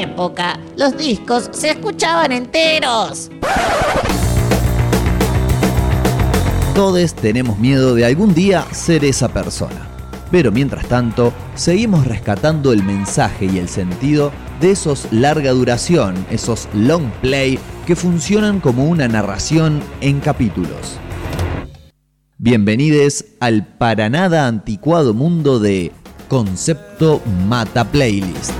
época, 0.00 0.58
los 0.76 0.96
discos 0.96 1.48
se 1.52 1.70
escuchaban 1.70 2.32
enteros. 2.32 3.30
Todos 6.74 7.14
tenemos 7.14 7.58
miedo 7.58 7.94
de 7.94 8.04
algún 8.04 8.34
día 8.34 8.66
ser 8.72 9.04
esa 9.04 9.28
persona. 9.28 9.88
Pero 10.30 10.50
mientras 10.50 10.86
tanto, 10.88 11.32
seguimos 11.54 12.06
rescatando 12.06 12.72
el 12.72 12.82
mensaje 12.82 13.46
y 13.46 13.58
el 13.58 13.68
sentido 13.68 14.32
de 14.60 14.72
esos 14.72 15.06
larga 15.10 15.52
duración, 15.52 16.14
esos 16.30 16.68
long 16.74 17.10
play 17.22 17.58
que 17.86 17.96
funcionan 17.96 18.60
como 18.60 18.86
una 18.86 19.08
narración 19.08 19.80
en 20.00 20.20
capítulos. 20.20 20.98
Bienvenidos 22.38 23.24
al 23.40 23.66
para 23.66 24.10
nada 24.10 24.46
anticuado 24.46 25.14
mundo 25.14 25.60
de 25.60 25.92
Concepto 26.28 27.22
Mata 27.46 27.84
Playlist. 27.84 28.52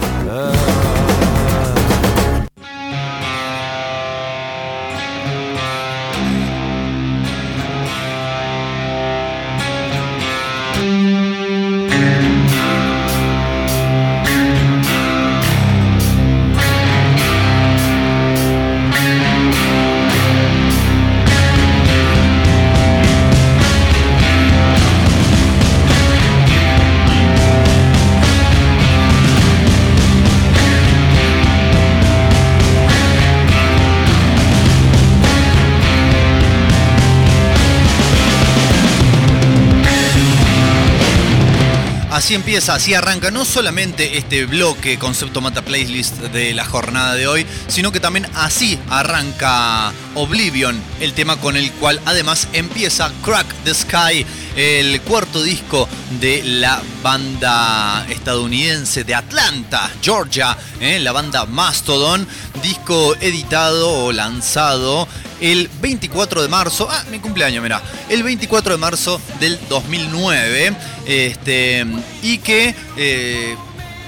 Así 42.27 42.35
empieza, 42.35 42.75
así 42.75 42.93
arranca 42.93 43.31
no 43.31 43.45
solamente 43.45 44.19
este 44.19 44.47
bloque 44.47 44.99
Concepto 44.99 45.41
Mata 45.41 45.63
Playlist 45.63 46.17
de 46.17 46.55
la 46.55 46.65
jornada 46.65 47.15
de 47.15 47.29
hoy, 47.29 47.47
sino 47.69 47.93
que 47.93 48.01
también 48.01 48.27
así 48.35 48.81
arranca 48.91 49.93
Oblivion, 50.17 50.77
el 50.99 51.13
tema 51.13 51.37
con 51.37 51.57
el 51.57 51.71
cual 51.75 52.01
además 52.05 52.49
empieza 52.53 53.13
Crack 53.23 53.47
the 53.63 53.73
Sky, 53.73 54.27
el 54.57 55.01
cuarto 55.03 55.41
disco 55.41 55.89
de 56.19 56.43
la 56.43 56.83
banda 57.01 58.05
estadounidense 58.11 59.05
de 59.05 59.15
Atlanta, 59.15 59.89
Georgia, 60.03 60.59
¿eh? 60.81 60.99
la 60.99 61.13
banda 61.13 61.47
Mastodon, 61.47 62.27
disco 62.61 63.15
editado 63.21 64.05
o 64.05 64.11
lanzado 64.11 65.07
el 65.41 65.69
24 65.81 66.43
de 66.43 66.49
marzo, 66.49 66.89
ah, 66.91 67.05
mi 67.11 67.19
cumpleaños, 67.19 67.63
mira, 67.63 67.83
el 68.09 68.23
24 68.23 68.73
de 68.75 68.79
marzo 68.79 69.21
del 69.41 69.59
2009, 69.69 70.75
este, 71.07 71.87
y 72.23 72.39
que, 72.39 72.75
eh, 72.97 73.57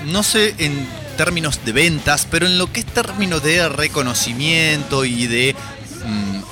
no 0.06 0.22
sé 0.22 0.54
en 0.58 0.86
términos 1.16 1.60
de 1.64 1.72
ventas, 1.72 2.26
pero 2.30 2.46
en 2.46 2.58
lo 2.58 2.72
que 2.72 2.80
es 2.80 2.86
términos 2.86 3.42
de 3.42 3.68
reconocimiento 3.68 5.04
y 5.04 5.26
de 5.26 5.56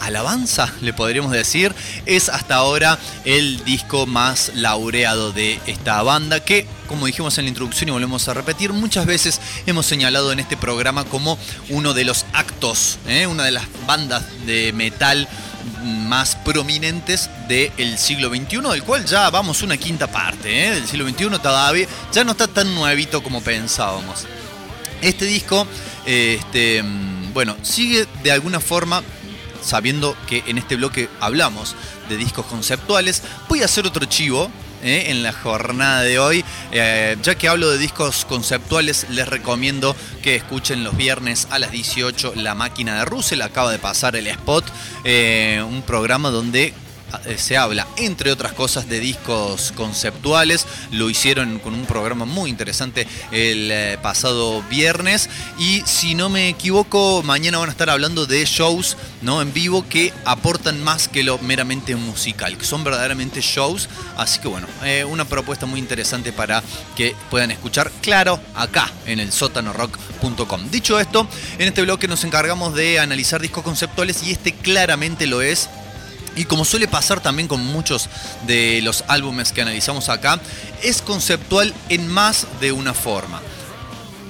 alabanza, 0.00 0.72
le 0.80 0.92
podríamos 0.92 1.32
decir, 1.32 1.74
es 2.06 2.28
hasta 2.28 2.56
ahora 2.56 2.98
el 3.24 3.64
disco 3.64 4.06
más 4.06 4.52
laureado 4.54 5.32
de 5.32 5.60
esta 5.66 6.02
banda 6.02 6.40
que, 6.40 6.66
como 6.88 7.06
dijimos 7.06 7.36
en 7.38 7.44
la 7.44 7.48
introducción 7.48 7.88
y 7.88 7.92
volvemos 7.92 8.28
a 8.28 8.34
repetir, 8.34 8.72
muchas 8.72 9.06
veces 9.06 9.40
hemos 9.66 9.86
señalado 9.86 10.32
en 10.32 10.40
este 10.40 10.56
programa 10.56 11.04
como 11.04 11.38
uno 11.68 11.94
de 11.94 12.04
los 12.04 12.26
actos, 12.32 12.98
¿eh? 13.06 13.26
una 13.26 13.44
de 13.44 13.50
las 13.50 13.64
bandas 13.86 14.24
de 14.46 14.72
metal 14.72 15.28
más 15.84 16.36
prominentes 16.36 17.28
del 17.48 17.98
siglo 17.98 18.28
XXI, 18.28 18.60
del 18.70 18.82
cual 18.82 19.04
ya 19.04 19.28
vamos 19.30 19.62
una 19.62 19.76
quinta 19.76 20.06
parte, 20.06 20.66
¿eh? 20.66 20.70
del 20.74 20.86
siglo 20.86 21.08
XXI 21.08 21.38
todavía 21.42 21.86
ya 22.12 22.24
no 22.24 22.32
está 22.32 22.46
tan 22.46 22.74
nuevito 22.74 23.22
como 23.22 23.42
pensábamos. 23.42 24.26
Este 25.02 25.26
disco, 25.26 25.66
este, 26.06 26.82
bueno, 27.34 27.56
sigue 27.62 28.06
de 28.22 28.32
alguna 28.32 28.60
forma 28.60 29.02
sabiendo 29.66 30.16
que 30.28 30.44
en 30.46 30.58
este 30.58 30.76
bloque 30.76 31.08
hablamos 31.20 31.74
de 32.08 32.16
discos 32.16 32.46
conceptuales, 32.46 33.22
voy 33.48 33.62
a 33.62 33.66
hacer 33.66 33.86
otro 33.86 34.06
chivo. 34.06 34.50
¿eh? 34.82 35.06
En 35.08 35.22
la 35.22 35.32
jornada 35.32 36.02
de 36.02 36.18
hoy, 36.18 36.44
Eh, 36.72 37.16
ya 37.22 37.34
que 37.34 37.48
hablo 37.48 37.70
de 37.70 37.78
discos 37.78 38.24
conceptuales, 38.24 39.06
les 39.10 39.26
recomiendo 39.28 39.96
que 40.22 40.36
escuchen 40.36 40.84
los 40.84 40.96
viernes 40.96 41.48
a 41.50 41.58
las 41.58 41.70
18 41.70 42.34
La 42.36 42.54
Máquina 42.54 42.98
de 42.98 43.04
Russell. 43.04 43.40
Acaba 43.42 43.72
de 43.72 43.78
pasar 43.78 44.16
el 44.16 44.26
spot, 44.26 44.64
eh, 45.04 45.64
un 45.66 45.82
programa 45.82 46.30
donde 46.30 46.74
se 47.36 47.56
habla, 47.56 47.86
entre 47.96 48.32
otras 48.32 48.52
cosas, 48.52 48.88
de 48.88 49.00
discos 49.00 49.72
conceptuales. 49.76 50.66
Lo 50.90 51.10
hicieron 51.10 51.58
con 51.58 51.74
un 51.74 51.86
programa 51.86 52.24
muy 52.24 52.50
interesante 52.50 53.06
el 53.30 53.70
eh, 53.70 53.98
pasado 54.02 54.62
viernes. 54.62 55.28
Y 55.58 55.82
si 55.86 56.14
no 56.14 56.28
me 56.28 56.48
equivoco, 56.48 57.22
mañana 57.22 57.58
van 57.58 57.68
a 57.68 57.72
estar 57.72 57.90
hablando 57.90 58.26
de 58.26 58.44
shows 58.44 58.96
¿no? 59.22 59.42
en 59.42 59.52
vivo 59.52 59.86
que 59.88 60.12
aportan 60.24 60.82
más 60.82 61.08
que 61.08 61.22
lo 61.22 61.38
meramente 61.38 61.96
musical, 61.96 62.56
que 62.56 62.64
son 62.64 62.84
verdaderamente 62.84 63.40
shows. 63.40 63.88
Así 64.16 64.40
que 64.40 64.48
bueno, 64.48 64.66
eh, 64.84 65.04
una 65.04 65.24
propuesta 65.24 65.66
muy 65.66 65.80
interesante 65.80 66.32
para 66.32 66.62
que 66.96 67.14
puedan 67.30 67.50
escuchar, 67.50 67.90
claro, 68.02 68.40
acá 68.54 68.90
en 69.06 69.20
el 69.20 69.32
sótanorock.com. 69.32 70.70
Dicho 70.70 70.98
esto, 70.98 71.28
en 71.58 71.68
este 71.68 71.82
bloque 71.82 72.08
nos 72.08 72.24
encargamos 72.24 72.74
de 72.74 72.98
analizar 72.98 73.40
discos 73.40 73.64
conceptuales 73.64 74.22
y 74.22 74.32
este 74.32 74.52
claramente 74.52 75.26
lo 75.26 75.42
es. 75.42 75.68
Y 76.36 76.44
como 76.44 76.64
suele 76.64 76.86
pasar 76.86 77.20
también 77.20 77.48
con 77.48 77.64
muchos 77.64 78.08
de 78.46 78.80
los 78.82 79.04
álbumes 79.08 79.52
que 79.52 79.62
analizamos 79.62 80.08
acá, 80.10 80.38
es 80.82 81.00
conceptual 81.02 81.72
en 81.88 82.06
más 82.08 82.46
de 82.60 82.72
una 82.72 82.92
forma. 82.94 83.40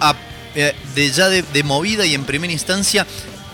A- 0.00 0.14
eh, 0.54 0.74
de 0.94 1.10
ya 1.10 1.28
de, 1.28 1.62
movida 1.64 2.06
y 2.06 2.14
en 2.14 2.24
primera 2.24 2.52
instancia, 2.52 3.06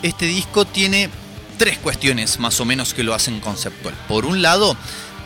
este 0.03 0.25
disco 0.25 0.65
tiene 0.65 1.09
tres 1.57 1.77
cuestiones 1.79 2.39
más 2.39 2.59
o 2.59 2.65
menos 2.65 2.93
que 2.93 3.03
lo 3.03 3.13
hacen 3.13 3.39
conceptual. 3.39 3.93
Por 4.07 4.25
un 4.25 4.41
lado, 4.41 4.77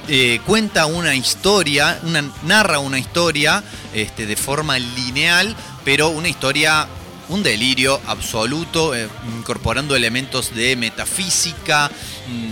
eh, 0.07 0.39
cuenta 0.45 0.85
una 0.85 1.13
historia, 1.13 1.99
una- 2.03 2.31
narra 2.43 2.79
una 2.79 2.97
historia 2.97 3.63
este, 3.93 4.25
de 4.25 4.35
forma 4.37 4.79
lineal, 4.79 5.55
pero 5.83 6.09
una 6.09 6.29
historia, 6.29 6.87
un 7.29 7.43
delirio 7.43 7.99
absoluto, 8.07 8.95
eh, 8.95 9.09
incorporando 9.37 9.95
elementos 9.95 10.55
de 10.55 10.75
metafísica, 10.77 11.91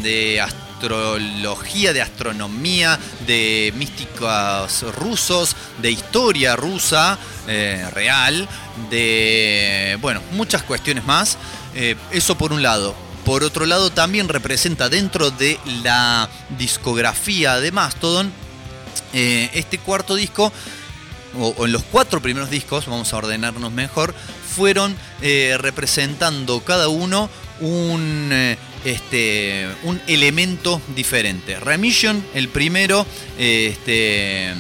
de 0.04 0.42
astrología, 0.76 1.94
de 1.94 2.02
astronomía, 2.02 3.00
de 3.26 3.74
místicos 3.78 4.84
rusos, 4.96 5.56
de 5.82 5.92
historia 5.92 6.56
rusa 6.56 7.18
eh, 7.48 7.88
real, 7.94 8.48
de, 8.90 9.98
bueno, 10.02 10.22
muchas 10.34 10.64
cuestiones 10.64 11.06
más. 11.06 11.38
Eh, 11.76 11.96
eso 12.12 12.38
por 12.38 12.52
un 12.52 12.62
lado. 12.62 12.94
Por 13.24 13.44
otro 13.44 13.66
lado, 13.66 13.90
también 13.90 14.28
representa 14.28 14.90
dentro 14.90 15.32
de 15.32 15.58
la 15.84 16.30
discografía 16.58 17.60
de 17.60 17.72
Mastodon 17.72 18.32
eh, 19.14 19.50
este 19.54 19.80
cuarto 19.80 20.16
disco, 20.16 20.52
o, 21.40 21.66
en 21.66 21.72
los 21.72 21.84
cuatro 21.84 22.22
primeros 22.22 22.50
discos, 22.50 22.86
vamos 22.86 23.14
a 23.14 23.18
ordenarnos 23.18 23.72
mejor, 23.72 24.14
fueron 24.56 24.96
representando 25.58 26.64
cada 26.64 26.88
uno 26.88 27.30
un, 27.60 28.32
este, 28.86 29.68
un 29.84 30.02
elemento 30.08 30.82
diferente. 30.96 31.60
Remission, 31.60 32.24
el 32.34 32.48
primero, 32.50 33.06
este, 33.38 34.54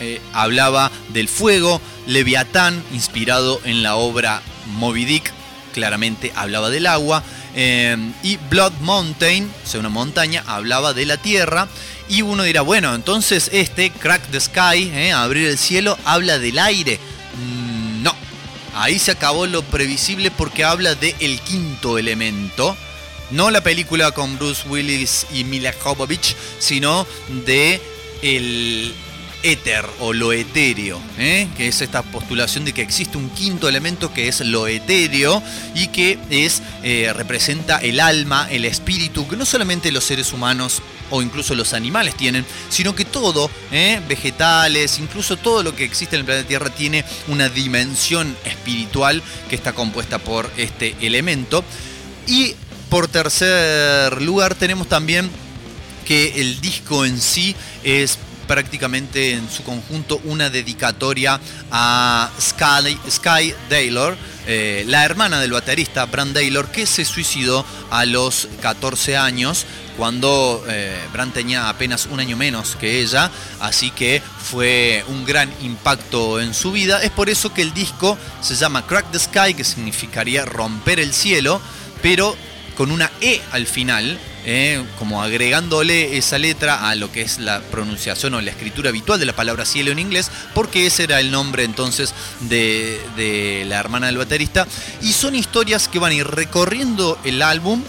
eh, 0.00 0.20
hablaba 0.32 0.92
del 1.08 1.28
fuego, 1.28 1.80
Leviatán, 2.06 2.82
inspirado 2.92 3.60
en 3.64 3.82
la 3.82 3.96
obra 3.96 4.42
Moby 4.74 5.04
Dick, 5.04 5.32
claramente 5.72 6.32
hablaba 6.36 6.70
del 6.70 6.86
agua, 6.86 7.24
eh, 7.54 7.96
y 8.22 8.36
Blood 8.50 8.72
Mountain, 8.80 9.50
o 9.64 9.68
sea, 9.68 9.80
una 9.80 9.88
montaña, 9.88 10.44
hablaba 10.46 10.92
de 10.92 11.06
la 11.06 11.16
tierra. 11.16 11.68
Y 12.08 12.22
uno 12.22 12.42
dirá, 12.42 12.62
bueno, 12.62 12.94
entonces 12.94 13.48
este, 13.52 13.90
Crack 13.90 14.22
the 14.30 14.40
Sky, 14.40 14.90
eh, 14.92 15.12
abrir 15.12 15.48
el 15.48 15.58
cielo, 15.58 15.96
habla 16.04 16.38
del 16.38 16.58
aire. 16.58 16.98
Mm, 17.38 18.02
No, 18.02 18.14
ahí 18.74 18.98
se 18.98 19.12
acabó 19.12 19.46
lo 19.46 19.62
previsible 19.62 20.30
porque 20.30 20.64
habla 20.64 20.94
de 20.94 21.14
el 21.20 21.40
quinto 21.40 21.96
elemento. 21.96 22.76
No 23.32 23.50
la 23.50 23.62
película 23.62 24.10
con 24.10 24.36
Bruce 24.38 24.68
Willis 24.68 25.26
y 25.32 25.44
Mila 25.44 25.72
Jovovich, 25.82 26.36
sino 26.58 27.06
de 27.46 27.80
el 28.20 28.94
éter 29.42 29.84
o 30.00 30.12
lo 30.12 30.32
etéreo, 30.32 31.00
¿eh? 31.18 31.48
que 31.56 31.68
es 31.68 31.80
esta 31.80 32.02
postulación 32.02 32.66
de 32.66 32.74
que 32.74 32.82
existe 32.82 33.16
un 33.16 33.30
quinto 33.30 33.68
elemento 33.68 34.12
que 34.12 34.28
es 34.28 34.40
lo 34.40 34.66
etéreo 34.66 35.42
y 35.74 35.88
que 35.88 36.18
es, 36.28 36.62
eh, 36.82 37.10
representa 37.14 37.78
el 37.78 38.00
alma, 38.00 38.48
el 38.50 38.66
espíritu, 38.66 39.26
que 39.26 39.36
no 39.36 39.46
solamente 39.46 39.90
los 39.92 40.04
seres 40.04 40.32
humanos 40.34 40.82
o 41.10 41.22
incluso 41.22 41.54
los 41.54 41.72
animales 41.72 42.14
tienen, 42.14 42.44
sino 42.68 42.94
que 42.94 43.06
todo, 43.06 43.50
¿eh? 43.72 44.00
vegetales, 44.08 44.98
incluso 44.98 45.38
todo 45.38 45.62
lo 45.62 45.74
que 45.74 45.84
existe 45.84 46.16
en 46.16 46.20
el 46.20 46.26
planeta 46.26 46.48
Tierra 46.48 46.70
tiene 46.70 47.04
una 47.28 47.48
dimensión 47.48 48.36
espiritual 48.44 49.22
que 49.48 49.56
está 49.56 49.72
compuesta 49.72 50.18
por 50.18 50.50
este 50.58 50.94
elemento. 51.00 51.64
Y 52.26 52.54
por 52.92 53.08
tercer 53.08 54.20
lugar 54.20 54.54
tenemos 54.54 54.86
también 54.86 55.30
que 56.04 56.42
el 56.42 56.60
disco 56.60 57.06
en 57.06 57.18
sí 57.22 57.56
es 57.82 58.18
prácticamente 58.46 59.32
en 59.32 59.48
su 59.50 59.62
conjunto 59.62 60.20
una 60.24 60.50
dedicatoria 60.50 61.40
a 61.70 62.30
Sky, 62.38 62.98
Sky 63.10 63.54
Taylor, 63.70 64.14
eh, 64.46 64.84
la 64.88 65.06
hermana 65.06 65.40
del 65.40 65.52
baterista 65.52 66.04
Brand 66.04 66.34
Taylor, 66.34 66.68
que 66.70 66.84
se 66.84 67.06
suicidó 67.06 67.64
a 67.90 68.04
los 68.04 68.46
14 68.60 69.16
años 69.16 69.64
cuando 69.96 70.62
eh, 70.68 71.00
Brand 71.14 71.32
tenía 71.32 71.70
apenas 71.70 72.04
un 72.04 72.20
año 72.20 72.36
menos 72.36 72.76
que 72.76 73.00
ella, 73.00 73.30
así 73.60 73.90
que 73.90 74.20
fue 74.50 75.02
un 75.08 75.24
gran 75.24 75.50
impacto 75.62 76.42
en 76.42 76.52
su 76.52 76.72
vida. 76.72 77.02
Es 77.02 77.10
por 77.10 77.30
eso 77.30 77.54
que 77.54 77.62
el 77.62 77.72
disco 77.72 78.18
se 78.42 78.54
llama 78.54 78.86
Crack 78.86 79.10
the 79.12 79.18
Sky, 79.18 79.54
que 79.54 79.64
significaría 79.64 80.44
romper 80.44 81.00
el 81.00 81.14
cielo, 81.14 81.58
pero 82.02 82.36
con 82.76 82.90
una 82.90 83.10
E 83.20 83.40
al 83.52 83.66
final, 83.66 84.18
eh, 84.44 84.82
como 84.98 85.22
agregándole 85.22 86.16
esa 86.16 86.38
letra 86.38 86.88
a 86.88 86.94
lo 86.94 87.12
que 87.12 87.22
es 87.22 87.38
la 87.38 87.60
pronunciación 87.60 88.34
o 88.34 88.40
la 88.40 88.50
escritura 88.50 88.88
habitual 88.88 89.20
de 89.20 89.26
la 89.26 89.34
palabra 89.34 89.64
cielo 89.64 89.92
en 89.92 89.98
inglés, 89.98 90.30
porque 90.54 90.86
ese 90.86 91.04
era 91.04 91.20
el 91.20 91.30
nombre 91.30 91.64
entonces 91.64 92.12
de, 92.40 93.64
la 93.68 93.78
hermana 93.78 94.06
del 94.06 94.18
baterista. 94.18 94.66
Y 95.00 95.12
son 95.12 95.34
historias 95.34 95.88
que 95.88 95.98
van 95.98 96.12
a 96.12 96.16
ir 96.16 96.26
recorriendo 96.26 97.18
el 97.24 97.42
álbum 97.42 97.82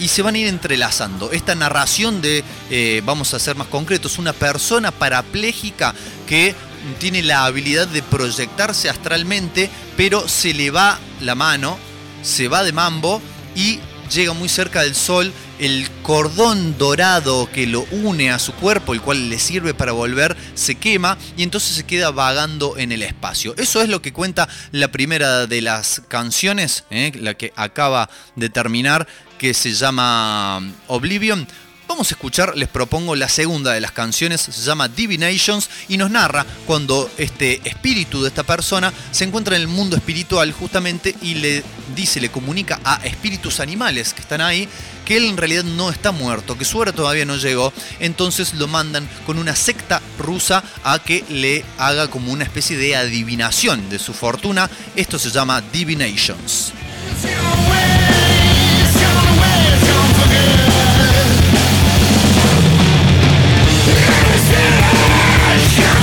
y 0.00 0.08
se 0.08 0.22
van 0.22 0.34
a 0.34 0.38
ir 0.38 0.48
entrelazando. 0.48 1.30
Esta 1.32 1.54
narración 1.54 2.20
de, 2.20 2.44
eh, 2.70 3.02
vamos 3.04 3.34
a 3.34 3.38
ser 3.38 3.56
más 3.56 3.68
concretos, 3.68 4.18
una 4.18 4.32
persona 4.32 4.90
parapléjica 4.90 5.94
que 6.26 6.54
tiene 6.98 7.22
la 7.22 7.44
habilidad 7.44 7.88
de 7.88 8.02
proyectarse 8.02 8.88
astralmente, 8.88 9.70
pero 9.96 10.28
se 10.28 10.54
le 10.54 10.70
va 10.70 10.98
la 11.20 11.34
mano, 11.34 11.78
se 12.22 12.48
va 12.48 12.62
de 12.62 12.72
mambo 12.72 13.20
y 13.58 13.80
llega 14.14 14.32
muy 14.34 14.48
cerca 14.48 14.82
del 14.82 14.94
sol, 14.94 15.32
el 15.58 15.90
cordón 16.02 16.78
dorado 16.78 17.50
que 17.52 17.66
lo 17.66 17.82
une 17.90 18.30
a 18.30 18.38
su 18.38 18.52
cuerpo, 18.52 18.94
el 18.94 19.00
cual 19.00 19.28
le 19.28 19.40
sirve 19.40 19.74
para 19.74 19.90
volver, 19.90 20.36
se 20.54 20.76
quema 20.76 21.18
y 21.36 21.42
entonces 21.42 21.74
se 21.74 21.84
queda 21.84 22.12
vagando 22.12 22.78
en 22.78 22.92
el 22.92 23.02
espacio. 23.02 23.54
Eso 23.58 23.82
es 23.82 23.88
lo 23.88 24.00
que 24.00 24.12
cuenta 24.12 24.48
la 24.70 24.92
primera 24.92 25.48
de 25.48 25.60
las 25.60 26.02
canciones, 26.06 26.84
¿eh? 26.90 27.10
la 27.16 27.34
que 27.34 27.52
acaba 27.56 28.08
de 28.36 28.48
terminar, 28.48 29.08
que 29.38 29.52
se 29.54 29.72
llama 29.72 30.62
Oblivion. 30.86 31.48
Vamos 31.88 32.10
a 32.10 32.14
escuchar, 32.14 32.54
les 32.54 32.68
propongo 32.68 33.16
la 33.16 33.30
segunda 33.30 33.72
de 33.72 33.80
las 33.80 33.92
canciones, 33.92 34.42
se 34.42 34.62
llama 34.62 34.88
Divinations 34.88 35.70
y 35.88 35.96
nos 35.96 36.10
narra 36.10 36.44
cuando 36.66 37.10
este 37.16 37.62
espíritu 37.66 38.20
de 38.20 38.28
esta 38.28 38.42
persona 38.42 38.92
se 39.10 39.24
encuentra 39.24 39.56
en 39.56 39.62
el 39.62 39.68
mundo 39.68 39.96
espiritual 39.96 40.52
justamente 40.52 41.14
y 41.22 41.36
le 41.36 41.64
dice, 41.96 42.20
le 42.20 42.30
comunica 42.30 42.78
a 42.84 42.96
espíritus 43.04 43.58
animales 43.58 44.12
que 44.12 44.20
están 44.20 44.42
ahí 44.42 44.68
que 45.06 45.16
él 45.16 45.24
en 45.24 45.38
realidad 45.38 45.64
no 45.64 45.88
está 45.88 46.12
muerto, 46.12 46.58
que 46.58 46.66
su 46.66 46.76
hora 46.76 46.92
todavía 46.92 47.24
no 47.24 47.38
llegó, 47.38 47.72
entonces 48.00 48.52
lo 48.52 48.68
mandan 48.68 49.08
con 49.24 49.38
una 49.38 49.56
secta 49.56 50.02
rusa 50.18 50.62
a 50.84 50.98
que 50.98 51.24
le 51.30 51.64
haga 51.78 52.08
como 52.08 52.30
una 52.30 52.44
especie 52.44 52.76
de 52.76 52.96
adivinación 52.96 53.88
de 53.88 53.98
su 53.98 54.12
fortuna. 54.12 54.68
Esto 54.94 55.18
se 55.18 55.30
llama 55.30 55.62
Divinations. 55.72 56.74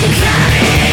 Candy 0.05 0.84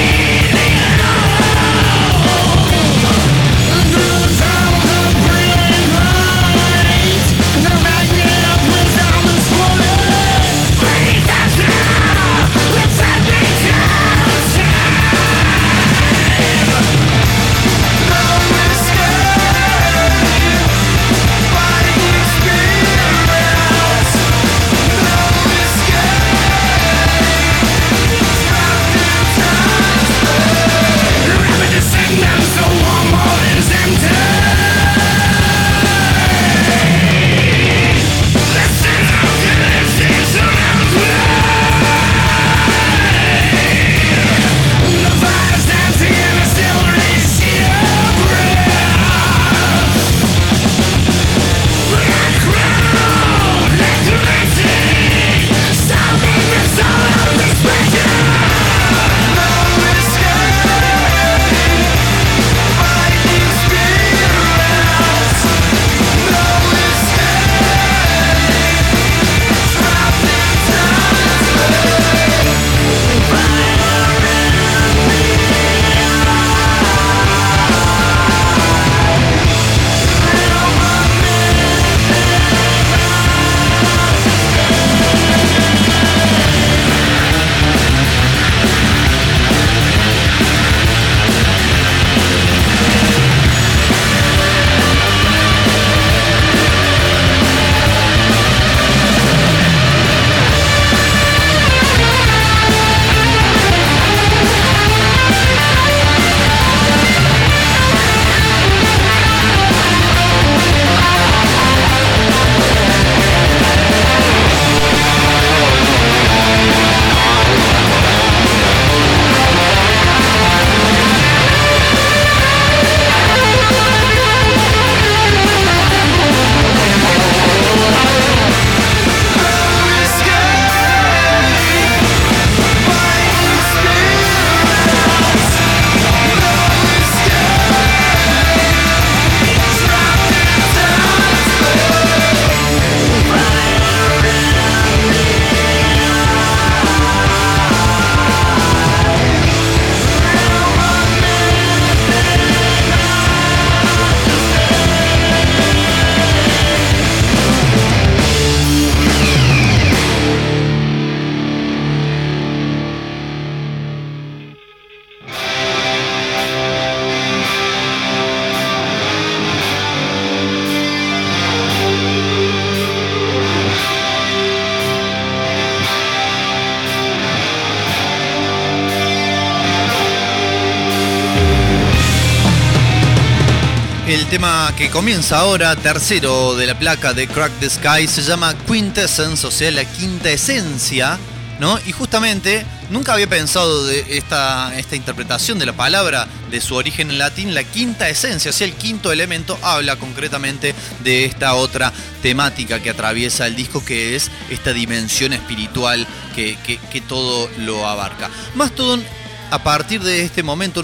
tema 184.33 184.73
que 184.79 184.89
comienza 184.89 185.41
ahora, 185.41 185.77
tercero 185.77 186.55
de 186.55 186.67
la 186.67 186.79
placa 186.79 187.13
de 187.13 187.29
Crack 187.29 187.53
the 187.61 187.69
Sky, 187.69 188.09
se 188.09 188.23
llama 188.23 188.55
Quintessence, 188.67 189.47
o 189.47 189.51
sea, 189.51 189.71
la 189.71 189.85
quinta 189.85 190.31
esencia, 190.31 191.19
¿no? 191.61 191.79
Y 191.85 191.93
justamente 191.93 192.65
nunca 192.89 193.13
había 193.13 193.27
pensado 193.27 193.85
de 193.85 194.17
esta, 194.17 194.73
esta 194.79 194.97
interpretación 194.97 195.59
de 195.59 195.67
la 195.67 195.75
palabra, 195.75 196.27
de 196.51 196.63
su 196.63 196.77
origen 196.77 197.11
en 197.11 197.19
latín, 197.19 197.55
la 197.55 197.63
quinta 197.63 198.09
esencia, 198.09 198.53
o 198.53 198.55
sea, 198.55 198.67
el 198.67 198.73
quinto 198.73 199.13
elemento 199.13 199.59
habla 199.61 199.97
concretamente 199.97 200.75
de 201.05 201.27
esta 201.27 201.53
otra 201.53 201.93
temática 202.23 202.81
que 202.81 202.89
atraviesa 202.89 203.47
el 203.47 203.55
disco, 203.55 203.85
que 203.85 204.17
es 204.17 204.31
esta 204.49 204.73
dimensión 204.73 205.35
espiritual 205.35 206.07
que, 206.35 206.57
que, 206.91 207.01
todo 207.03 207.51
lo 207.59 207.87
abarca. 207.87 208.31
Mastodon, 208.55 209.05
a 209.51 209.63
partir 209.63 210.01
de 210.03 210.25
este 210.25 210.43
momento, 210.43 210.83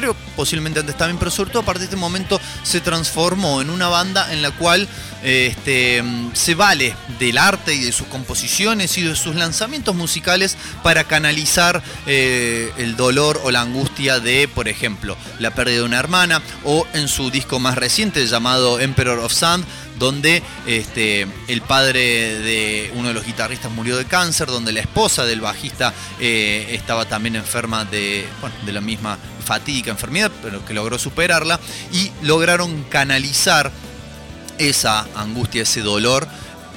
creo 0.00 0.16
posiblemente 0.34 0.80
antes 0.80 0.96
también, 0.96 1.18
pero 1.18 1.30
sobre 1.30 1.50
todo 1.50 1.62
a 1.62 1.66
partir 1.66 1.80
de 1.80 1.84
este 1.86 1.96
momento 1.96 2.40
se 2.62 2.80
transformó 2.80 3.60
en 3.60 3.68
una 3.68 3.88
banda 3.88 4.32
en 4.32 4.40
la 4.40 4.50
cual 4.50 4.88
este, 5.22 6.02
se 6.32 6.54
vale 6.54 6.94
del 7.18 7.38
arte 7.38 7.74
y 7.74 7.84
de 7.84 7.92
sus 7.92 8.06
composiciones 8.08 8.96
y 8.98 9.02
de 9.02 9.14
sus 9.16 9.34
lanzamientos 9.34 9.94
musicales 9.94 10.56
para 10.82 11.04
canalizar 11.04 11.82
eh, 12.06 12.70
el 12.78 12.96
dolor 12.96 13.40
o 13.44 13.50
la 13.50 13.60
angustia 13.60 14.20
de, 14.20 14.48
por 14.48 14.68
ejemplo, 14.68 15.16
la 15.38 15.54
pérdida 15.54 15.78
de 15.78 15.84
una 15.84 15.98
hermana 15.98 16.42
o 16.64 16.86
en 16.94 17.08
su 17.08 17.30
disco 17.30 17.58
más 17.58 17.76
reciente 17.76 18.26
llamado 18.26 18.80
Emperor 18.80 19.18
of 19.18 19.32
Sand, 19.32 19.64
donde 19.98 20.42
este, 20.66 21.26
el 21.48 21.60
padre 21.60 22.38
de 22.38 22.90
uno 22.94 23.08
de 23.08 23.14
los 23.14 23.26
guitarristas 23.26 23.70
murió 23.70 23.96
de 23.98 24.06
cáncer, 24.06 24.48
donde 24.48 24.72
la 24.72 24.80
esposa 24.80 25.26
del 25.26 25.42
bajista 25.42 25.92
eh, 26.18 26.68
estaba 26.70 27.04
también 27.04 27.36
enferma 27.36 27.84
de, 27.84 28.26
de 28.64 28.72
la 28.72 28.80
misma 28.80 29.18
fatídica 29.44 29.90
enfermedad, 29.90 30.30
pero 30.42 30.64
que 30.64 30.72
logró 30.72 30.98
superarla, 30.98 31.60
y 31.92 32.10
lograron 32.22 32.84
canalizar 32.84 33.70
esa 34.60 35.06
angustia, 35.16 35.62
ese 35.62 35.80
dolor 35.80 36.28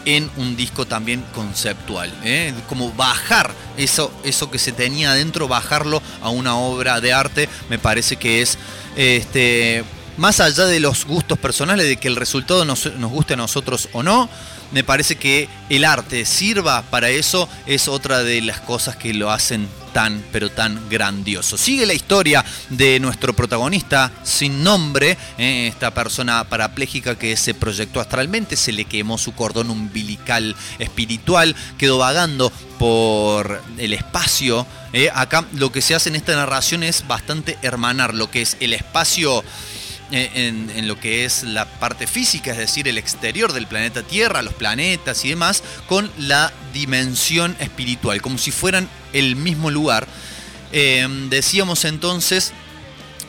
en 0.06 0.30
un 0.38 0.56
disco 0.56 0.86
también 0.86 1.24
conceptual. 1.34 2.12
¿eh? 2.24 2.54
Como 2.68 2.92
bajar 2.94 3.54
eso, 3.78 4.12
eso 4.24 4.50
que 4.52 4.60
se 4.60 4.72
tenía 4.72 5.12
adentro, 5.12 5.48
bajarlo 5.48 6.02
a 6.22 6.30
una 6.30 6.56
obra 6.56 7.02
de 7.02 7.14
arte, 7.14 7.50
me 7.70 7.80
parece 7.80 8.18
que 8.18 8.42
es 8.42 8.58
este, 8.96 9.84
más 10.18 10.40
allá 10.40 10.66
de 10.66 10.80
los 10.80 11.06
gustos 11.06 11.38
personales, 11.38 11.88
de 11.88 11.98
que 11.98 12.08
el 12.08 12.16
resultado 12.16 12.66
nos, 12.66 12.92
nos 12.94 13.12
guste 13.12 13.34
a 13.34 13.38
nosotros 13.38 13.90
o 13.94 14.04
no, 14.04 14.30
me 14.72 14.84
parece 14.84 15.16
que 15.16 15.50
el 15.70 15.86
arte 15.86 16.26
sirva 16.26 16.82
para 16.84 17.10
eso 17.10 17.48
es 17.66 17.88
otra 17.88 18.24
de 18.24 18.42
las 18.42 18.60
cosas 18.60 18.96
que 18.96 19.14
lo 19.14 19.32
hacen 19.32 19.68
tan, 19.94 20.24
pero 20.32 20.52
tan 20.52 20.90
grandioso. 20.90 21.58
Sigue 21.58 21.86
la 21.86 21.94
historia 21.94 22.44
de 22.70 23.00
nuestro 23.00 23.34
protagonista 23.34 24.12
sin 24.24 24.64
nombre, 24.64 25.18
eh, 25.38 25.68
esta 25.68 25.94
persona 25.94 26.44
parapléjica 26.44 27.18
que 27.18 27.38
se 27.38 27.54
proyectó 27.54 28.02
astralmente, 28.02 28.56
se 28.56 28.72
le 28.72 28.86
quemó 28.86 29.18
su 29.18 29.34
cordón 29.34 29.70
umbilical 29.70 30.56
espiritual, 30.80 31.56
quedó 31.78 32.00
vagando 32.00 32.52
por 32.80 33.62
el 33.78 33.94
espacio. 33.94 34.66
Eh. 34.92 35.10
acá 35.14 35.46
lo 35.54 35.72
que 35.72 35.82
se 35.82 35.96
hace 35.96 36.10
en 36.10 36.16
esta 36.16 36.36
narración 36.36 36.84
es 36.84 37.08
bastante 37.08 37.58
hermanar 37.64 38.14
lo 38.14 38.30
que 38.30 38.44
es 38.44 38.58
el 38.60 38.74
espacio 38.74 39.44
en, 40.12 40.88
lo 40.88 41.00
que 41.00 41.26
es 41.26 41.44
la 41.44 41.66
parte 41.66 42.08
física, 42.08 42.52
es 42.52 42.58
decir, 42.58 42.88
el 42.88 42.98
exterior 42.98 43.54
del 43.54 43.68
planeta 43.68 44.04
Tierra, 44.04 44.42
los 44.42 44.54
planetas 44.54 45.24
y 45.26 45.30
demás, 45.30 45.64
con 45.88 46.12
la 46.18 46.54
dimensión 46.74 47.56
espiritual, 47.60 48.22
como 48.22 48.38
si 48.38 48.52
fueran 48.52 48.90
el 49.14 49.36
mismo 49.36 49.72
lugar. 49.72 50.08
Em, 50.72 51.30
decíamos 51.30 51.86
entonces, 51.86 52.54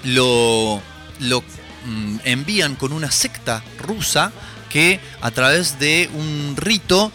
lo, 0.03 0.81
lo 1.21 1.43
mm, 1.87 2.17
envían 2.25 2.75
con 2.77 2.93
una 2.93 3.11
secta 3.11 3.63
rusa 3.79 4.33
que 4.69 5.01
a 5.21 5.31
través 5.31 5.79
de 5.79 6.11
un 6.15 6.55
rito 6.57 7.13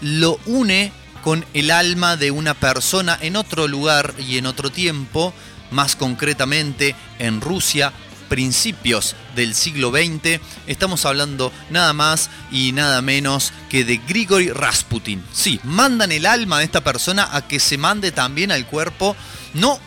lo 0.00 0.38
une 0.46 0.92
con 1.22 1.44
el 1.54 1.70
alma 1.70 2.16
de 2.16 2.30
una 2.30 2.54
persona 2.54 3.18
en 3.20 3.36
otro 3.36 3.66
lugar 3.66 4.14
y 4.18 4.38
en 4.38 4.46
otro 4.46 4.70
tiempo, 4.70 5.32
más 5.70 5.96
concretamente 5.96 6.94
en 7.18 7.40
Rusia, 7.40 7.92
principios 8.28 9.16
del 9.34 9.54
siglo 9.54 9.90
XX. 9.90 10.40
Estamos 10.66 11.04
hablando 11.04 11.52
nada 11.70 11.92
más 11.92 12.30
y 12.50 12.72
nada 12.72 13.02
menos 13.02 13.52
que 13.68 13.84
de 13.84 13.98
Grigory 13.98 14.50
Rasputin. 14.50 15.24
Sí, 15.32 15.60
mandan 15.64 16.12
el 16.12 16.26
alma 16.26 16.58
de 16.58 16.64
esta 16.64 16.84
persona 16.84 17.28
a 17.32 17.46
que 17.46 17.60
se 17.60 17.78
mande 17.78 18.12
también 18.12 18.52
al 18.52 18.66
cuerpo, 18.66 19.16
no 19.54 19.80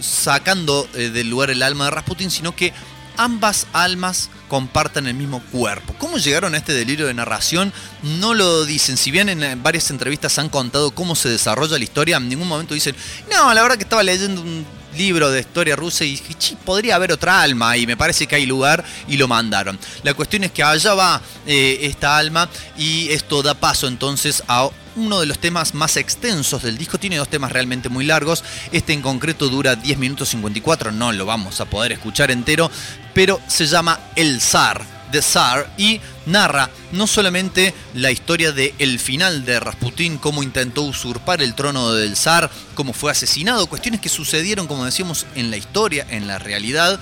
sacando 0.00 0.88
eh, 0.94 1.10
del 1.10 1.30
lugar 1.30 1.50
el 1.50 1.62
alma 1.62 1.86
de 1.86 1.90
Rasputin, 1.90 2.30
sino 2.30 2.54
que 2.54 2.72
ambas 3.16 3.66
almas 3.72 4.30
compartan 4.48 5.06
el 5.06 5.14
mismo 5.14 5.42
cuerpo. 5.50 5.94
¿Cómo 5.98 6.18
llegaron 6.18 6.54
a 6.54 6.58
este 6.58 6.72
delirio 6.72 7.06
de 7.06 7.14
narración? 7.14 7.72
No 8.02 8.34
lo 8.34 8.64
dicen. 8.64 8.96
Si 8.96 9.10
bien 9.10 9.28
en 9.28 9.62
varias 9.62 9.90
entrevistas 9.90 10.38
han 10.38 10.48
contado 10.48 10.92
cómo 10.92 11.16
se 11.16 11.28
desarrolla 11.28 11.78
la 11.78 11.84
historia, 11.84 12.18
en 12.18 12.28
ningún 12.28 12.48
momento 12.48 12.74
dicen, 12.74 12.94
no, 13.30 13.52
la 13.52 13.62
verdad 13.62 13.76
que 13.76 13.84
estaba 13.84 14.02
leyendo 14.02 14.40
un 14.40 14.66
libro 14.96 15.30
de 15.30 15.40
historia 15.40 15.76
rusa 15.76 16.04
y 16.04 16.12
dije, 16.12 16.56
podría 16.64 16.96
haber 16.96 17.12
otra 17.12 17.42
alma 17.42 17.76
y 17.76 17.86
me 17.86 17.96
parece 17.96 18.26
que 18.26 18.36
hay 18.36 18.46
lugar 18.46 18.84
y 19.08 19.16
lo 19.16 19.28
mandaron. 19.28 19.78
La 20.02 20.14
cuestión 20.14 20.44
es 20.44 20.52
que 20.52 20.62
allá 20.62 20.94
va 20.94 21.20
eh, 21.46 21.78
esta 21.82 22.16
alma 22.16 22.48
y 22.76 23.08
esto 23.10 23.42
da 23.42 23.54
paso 23.54 23.86
entonces 23.88 24.42
a 24.48 24.68
uno 24.96 25.20
de 25.20 25.26
los 25.26 25.38
temas 25.38 25.74
más 25.74 25.96
extensos 25.96 26.62
del 26.62 26.78
disco. 26.78 26.98
Tiene 26.98 27.16
dos 27.16 27.28
temas 27.28 27.52
realmente 27.52 27.88
muy 27.88 28.04
largos. 28.04 28.42
Este 28.72 28.92
en 28.92 29.02
concreto 29.02 29.48
dura 29.48 29.76
10 29.76 29.98
minutos 29.98 30.30
54, 30.30 30.90
no 30.90 31.12
lo 31.12 31.26
vamos 31.26 31.60
a 31.60 31.66
poder 31.66 31.92
escuchar 31.92 32.30
entero, 32.30 32.70
pero 33.14 33.40
se 33.46 33.66
llama 33.66 34.00
El 34.16 34.40
Zar 34.40 34.95
The 35.12 35.20
Tsar 35.20 35.70
y 35.78 36.00
narra 36.26 36.70
no 36.92 37.06
solamente 37.06 37.74
la 37.94 38.10
historia 38.10 38.52
de 38.52 38.74
el 38.78 38.98
final 38.98 39.44
de 39.44 39.60
Rasputín, 39.60 40.18
cómo 40.18 40.42
intentó 40.42 40.82
usurpar 40.82 41.42
el 41.42 41.54
trono 41.54 41.92
del 41.92 42.16
zar, 42.16 42.50
cómo 42.74 42.92
fue 42.92 43.12
asesinado, 43.12 43.66
cuestiones 43.66 44.00
que 44.00 44.08
sucedieron, 44.08 44.66
como 44.66 44.84
decíamos, 44.84 45.26
en 45.34 45.50
la 45.50 45.56
historia, 45.56 46.06
en 46.10 46.26
la 46.26 46.38
realidad, 46.38 46.98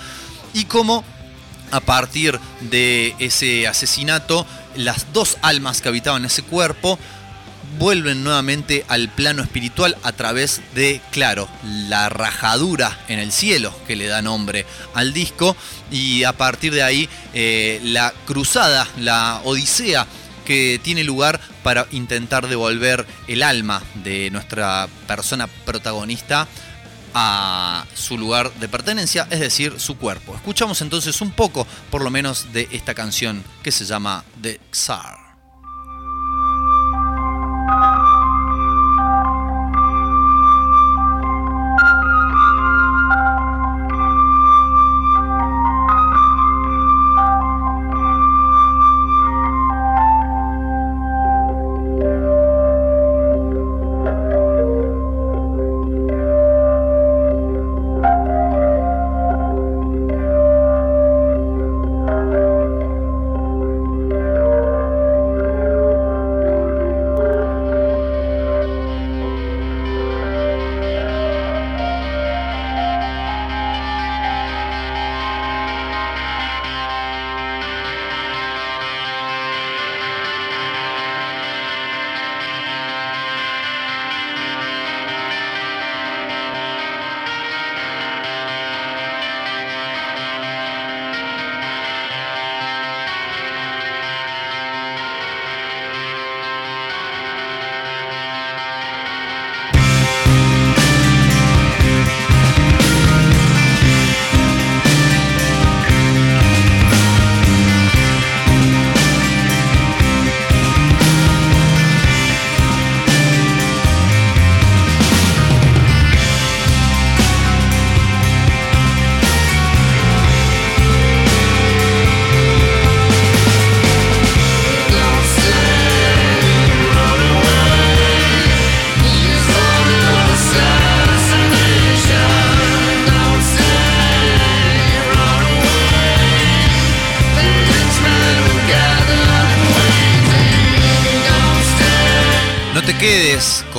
y 0.53 0.65
cómo 0.65 1.05
a 1.71 1.81
partir 1.81 2.39
de 2.61 3.15
ese 3.19 3.67
asesinato, 3.67 4.47
las 4.77 5.13
dos 5.13 5.39
almas 5.43 5.81
que 5.81 5.89
habitaban 5.89 6.25
ese 6.25 6.43
cuerpo 6.43 6.99
vuelven 7.79 8.25
nuevamente 8.25 8.85
al 8.89 9.09
plano 9.09 9.43
espiritual 9.43 9.97
a 10.03 10.13
través 10.13 10.61
de, 10.75 11.01
claro, 11.11 11.49
la 11.65 12.09
rajadura 12.09 12.99
en 13.09 13.19
el 13.19 13.33
cielo 13.33 13.75
que 13.87 13.97
le 13.97 14.07
da 14.07 14.23
nombre 14.23 14.67
al 14.95 15.13
disco 15.13 15.57
y 15.91 16.25
a 16.25 16.33
partir 16.33 16.73
de 16.73 16.83
ahí 16.83 17.09
eh, 17.33 17.81
la 17.83 18.13
cruzada, 18.27 18.87
la 18.99 19.41
odisea 19.45 20.07
que 20.45 20.81
tiene 20.83 21.05
lugar 21.05 21.41
para 21.63 21.87
intentar 21.91 22.49
devolver 22.49 23.07
el 23.29 23.43
alma 23.43 23.83
de 24.03 24.31
nuestra 24.31 24.89
persona 25.07 25.47
protagonista 25.47 26.47
a 27.15 27.87
su 27.95 28.19
lugar 28.19 28.53
de 28.55 28.69
pertenencia, 28.69 29.27
es 29.31 29.41
decir, 29.41 29.75
su 29.79 29.97
cuerpo. 29.97 30.35
Escuchamos 30.35 30.83
entonces 30.83 31.21
un 31.21 31.31
poco, 31.31 31.67
por 31.91 32.03
lo 32.03 32.11
menos, 32.11 32.53
de 32.53 32.69
esta 32.73 32.95
canción 32.95 33.45
que 33.63 33.71
se 33.71 33.85
llama 33.85 34.25
The 34.43 34.61
Tsar. 34.71 35.24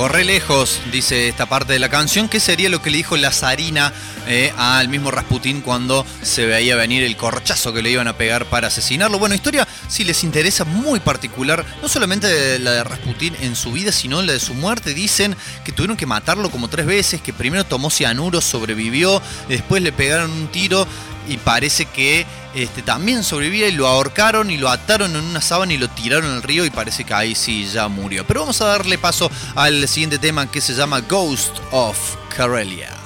Corre 0.06 0.24
lejos, 0.24 0.80
dice 0.92 1.26
esta 1.26 1.46
parte 1.46 1.72
de 1.72 1.80
la 1.80 1.88
canción, 1.88 2.28
que 2.28 2.38
sería 2.38 2.68
lo 2.68 2.80
que 2.80 2.90
le 2.90 2.98
dijo 2.98 3.16
Lazarina 3.16 3.92
eh, 4.28 4.52
al 4.56 4.88
mismo 4.88 5.10
Rasputín 5.10 5.62
cuando 5.62 6.06
se 6.22 6.46
veía 6.46 6.76
venir 6.76 7.02
el 7.02 7.16
corchazo 7.16 7.72
que 7.72 7.82
le 7.82 7.90
iban 7.90 8.06
a 8.06 8.16
pegar 8.16 8.44
para 8.44 8.68
asesinarlo. 8.68 9.18
Bueno, 9.18 9.34
historia, 9.34 9.66
si 9.88 10.04
les 10.04 10.22
interesa, 10.22 10.64
muy 10.64 11.00
particular, 11.00 11.66
no 11.82 11.88
solamente 11.88 12.60
la 12.60 12.70
de 12.70 12.84
Rasputín 12.84 13.34
en 13.40 13.56
su 13.56 13.72
vida, 13.72 13.90
sino 13.90 14.22
la 14.22 14.34
de 14.34 14.38
su 14.38 14.54
muerte. 14.54 14.94
Dicen 14.94 15.34
que 15.64 15.72
tuvieron 15.72 15.96
que 15.96 16.06
matarlo 16.06 16.52
como 16.52 16.68
tres 16.68 16.86
veces, 16.86 17.20
que 17.20 17.32
primero 17.32 17.64
tomó 17.64 17.90
cianuro, 17.90 18.40
sobrevivió, 18.40 19.20
después 19.48 19.82
le 19.82 19.90
pegaron 19.90 20.30
un 20.30 20.46
tiro 20.46 20.86
y 21.28 21.36
parece 21.38 21.86
que 21.86 22.24
este, 22.56 22.82
también 22.82 23.22
sobrevivía 23.22 23.68
y 23.68 23.72
lo 23.72 23.86
ahorcaron 23.86 24.50
y 24.50 24.56
lo 24.56 24.70
ataron 24.70 25.14
en 25.14 25.22
una 25.24 25.42
sábana 25.42 25.74
y 25.74 25.76
lo 25.78 25.88
tiraron 25.88 26.32
al 26.32 26.42
río 26.42 26.64
y 26.64 26.70
parece 26.70 27.04
que 27.04 27.12
ahí 27.12 27.34
sí 27.34 27.66
ya 27.66 27.86
murió. 27.88 28.26
Pero 28.26 28.40
vamos 28.40 28.60
a 28.62 28.66
darle 28.66 28.96
paso 28.96 29.30
al 29.54 29.86
siguiente 29.86 30.18
tema 30.18 30.50
que 30.50 30.62
se 30.62 30.74
llama 30.74 31.00
Ghost 31.02 31.58
of 31.70 31.98
Karelia. 32.34 33.05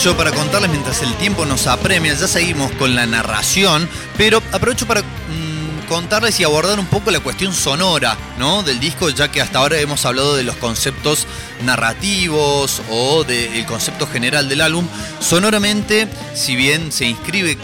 Para 0.00 0.32
contarles 0.32 0.70
mientras 0.70 1.02
el 1.02 1.12
tiempo 1.16 1.44
nos 1.44 1.66
apremia, 1.66 2.14
ya 2.14 2.26
seguimos 2.26 2.72
con 2.72 2.94
la 2.94 3.04
narración, 3.04 3.86
pero 4.16 4.42
aprovecho 4.50 4.86
para 4.86 5.02
mm, 5.02 5.86
contarles 5.88 6.40
y 6.40 6.44
abordar 6.44 6.80
un 6.80 6.86
poco 6.86 7.10
la 7.10 7.20
cuestión 7.20 7.52
sonora 7.52 8.16
¿no? 8.38 8.62
del 8.62 8.80
disco, 8.80 9.10
ya 9.10 9.30
que 9.30 9.42
hasta 9.42 9.58
ahora 9.58 9.78
hemos 9.78 10.06
hablado 10.06 10.36
de 10.36 10.42
los 10.42 10.56
conceptos 10.56 11.26
narrativos 11.64 12.80
o 12.90 13.24
del 13.24 13.66
concepto 13.66 14.06
general 14.06 14.48
del 14.48 14.62
álbum. 14.62 14.88
Sonoramente, 15.20 16.08
si 16.34 16.56
bien 16.56 16.92
se 16.92 17.04
inscribe 17.04 17.58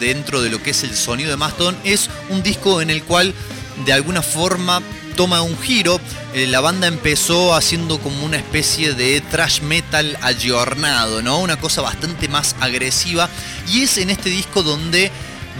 dentro 0.00 0.42
de 0.42 0.50
lo 0.50 0.60
que 0.60 0.70
es 0.70 0.82
el 0.82 0.96
sonido 0.96 1.30
de 1.30 1.36
Maston, 1.36 1.76
es 1.84 2.10
un 2.30 2.42
disco 2.42 2.80
en 2.80 2.90
el 2.90 3.04
cual 3.04 3.32
de 3.84 3.92
alguna 3.92 4.22
forma 4.22 4.82
toma 5.16 5.42
un 5.42 5.58
giro. 5.58 6.00
Eh, 6.34 6.46
la 6.46 6.60
banda 6.60 6.86
empezó 6.86 7.54
haciendo 7.54 7.98
como 7.98 8.24
una 8.24 8.36
especie 8.36 8.94
de 8.94 9.20
thrash 9.20 9.62
metal 9.62 10.16
ayornado, 10.22 11.22
¿no? 11.22 11.38
Una 11.38 11.58
cosa 11.58 11.82
bastante 11.82 12.28
más 12.28 12.54
agresiva. 12.60 13.28
Y 13.68 13.82
es 13.82 13.98
en 13.98 14.10
este 14.10 14.30
disco 14.30 14.62
donde 14.62 15.10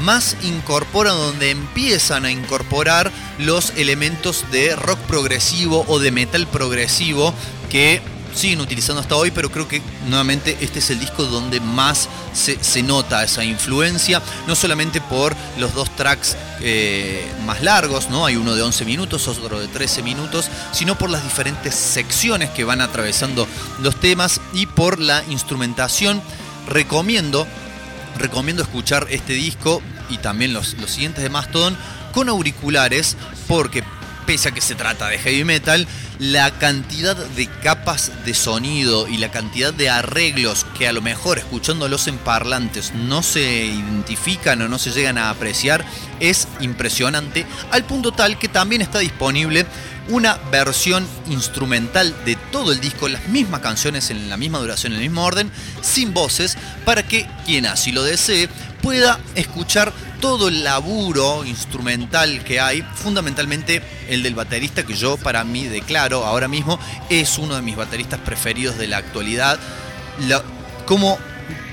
más 0.01 0.37
incorporan, 0.43 1.17
donde 1.17 1.51
empiezan 1.51 2.25
a 2.27 2.31
incorporar 2.31 3.11
los 3.39 3.73
elementos 3.77 4.45
de 4.53 4.77
rock 4.77 4.99
progresivo 5.01 5.85
o 5.89 5.99
de 5.99 6.11
metal 6.11 6.47
progresivo 6.47 7.33
que 7.71 8.03
siguen 8.37 8.61
utilizando 8.61 9.01
hasta 9.01 9.17
hoy, 9.17 9.31
pero 9.31 9.51
creo 9.51 9.67
que 9.67 9.83
nuevamente 10.09 10.57
este 10.61 10.79
es 10.79 10.91
el 10.91 11.01
disco 11.01 11.25
donde 11.25 11.59
más 11.61 12.09
se, 12.33 12.83
nota 12.83 13.25
esa 13.25 13.45
influencia, 13.45 14.23
no 14.47 14.55
solamente 14.55 15.01
por 15.01 15.35
los 15.59 15.75
dos 15.75 15.95
tracks 15.97 16.37
eh, 16.61 17.27
más 17.47 17.63
largos, 17.63 18.11
¿no? 18.11 18.27
Hay 18.27 18.37
uno 18.37 18.55
de 18.55 18.63
11 18.63 18.85
minutos, 18.85 19.27
otro 19.27 19.59
de 19.59 19.69
13 19.69 20.03
minutos, 20.03 20.49
sino 20.73 20.99
por 20.99 21.11
las 21.11 21.25
diferentes 21.25 21.75
secciones 21.75 22.51
que 22.51 22.65
van 22.65 22.81
atravesando 22.81 23.49
los 23.81 23.99
temas 23.99 24.41
y 24.53 24.67
por 24.67 25.01
la 25.01 25.25
instrumentación. 25.31 26.23
Recomiendo, 26.69 27.47
recomiendo 28.19 28.63
escuchar 28.63 29.07
este 29.11 29.33
disco 29.33 29.83
y 30.11 30.19
también 30.19 30.53
los, 30.53 30.75
los 30.75 30.91
siguientes 30.91 31.23
de 31.23 31.31
Mastodon 31.31 31.77
con 32.13 32.29
auriculares 32.29 33.17
porque 33.49 33.83
pese 34.27 34.49
a 34.49 34.53
que 34.53 34.61
se 34.61 34.75
trata 34.75 35.07
de 35.09 35.19
heavy 35.19 35.45
metal, 35.45 35.87
la 36.19 36.51
cantidad 36.59 37.17
de 37.17 37.47
capas 37.47 38.13
de 38.25 38.35
sonido 38.35 39.07
y 39.09 39.19
la 39.19 39.31
cantidad 39.31 39.73
de 39.73 39.91
arreglos 39.91 40.67
que 40.79 40.89
a 40.89 40.93
lo 40.93 41.03
mejor 41.03 41.39
escuchándolos 41.39 42.09
en 42.09 42.19
parlantes 42.19 42.95
no 42.95 43.23
se 43.23 43.67
identifican 43.67 44.63
o 44.63 44.69
no 44.69 44.79
se 44.79 44.93
llegan 44.93 45.19
a 45.19 45.31
apreciar 45.31 45.85
es 46.21 46.49
impresionante, 46.61 47.47
al 47.71 47.85
punto 47.85 48.13
tal 48.13 48.39
que 48.39 48.49
también 48.49 48.83
está 48.83 48.99
disponible 49.01 49.67
una 50.09 50.37
versión 50.51 51.07
instrumental 51.29 52.15
de 52.25 52.37
todo 52.53 52.73
el 52.73 52.81
disco, 52.81 53.09
las 53.09 53.27
mismas 53.29 53.61
canciones 53.61 54.11
en 54.11 54.29
la 54.29 54.37
misma 54.37 54.59
duración, 54.59 54.93
en 54.93 55.01
el 55.01 55.09
mismo 55.09 55.25
orden, 55.25 55.51
sin 55.83 56.15
voces, 56.15 56.57
para 56.85 57.03
que 57.03 57.27
quien 57.45 57.67
así 57.67 57.93
lo 57.93 58.03
desee 58.05 58.49
pueda 58.83 59.19
escuchar 59.35 59.93
todo 60.21 60.49
el 60.49 60.65
laburo 60.65 61.45
instrumental 61.45 62.43
que 62.45 62.61
hay, 62.61 62.83
fundamentalmente 62.95 63.83
el 64.09 64.23
del 64.23 64.35
baterista 64.35 64.85
que 64.85 64.95
yo 64.95 65.17
para 65.17 65.45
mí 65.45 65.65
declaro 65.65 66.25
ahora 66.25 66.49
mismo 66.49 66.79
es 67.09 67.39
uno 67.39 67.55
de 67.55 67.63
mis 67.63 67.77
bateristas 67.77 68.21
preferidos 68.21 68.79
de 68.79 68.87
la 68.87 68.99
actualidad, 68.99 69.59
como 70.87 71.19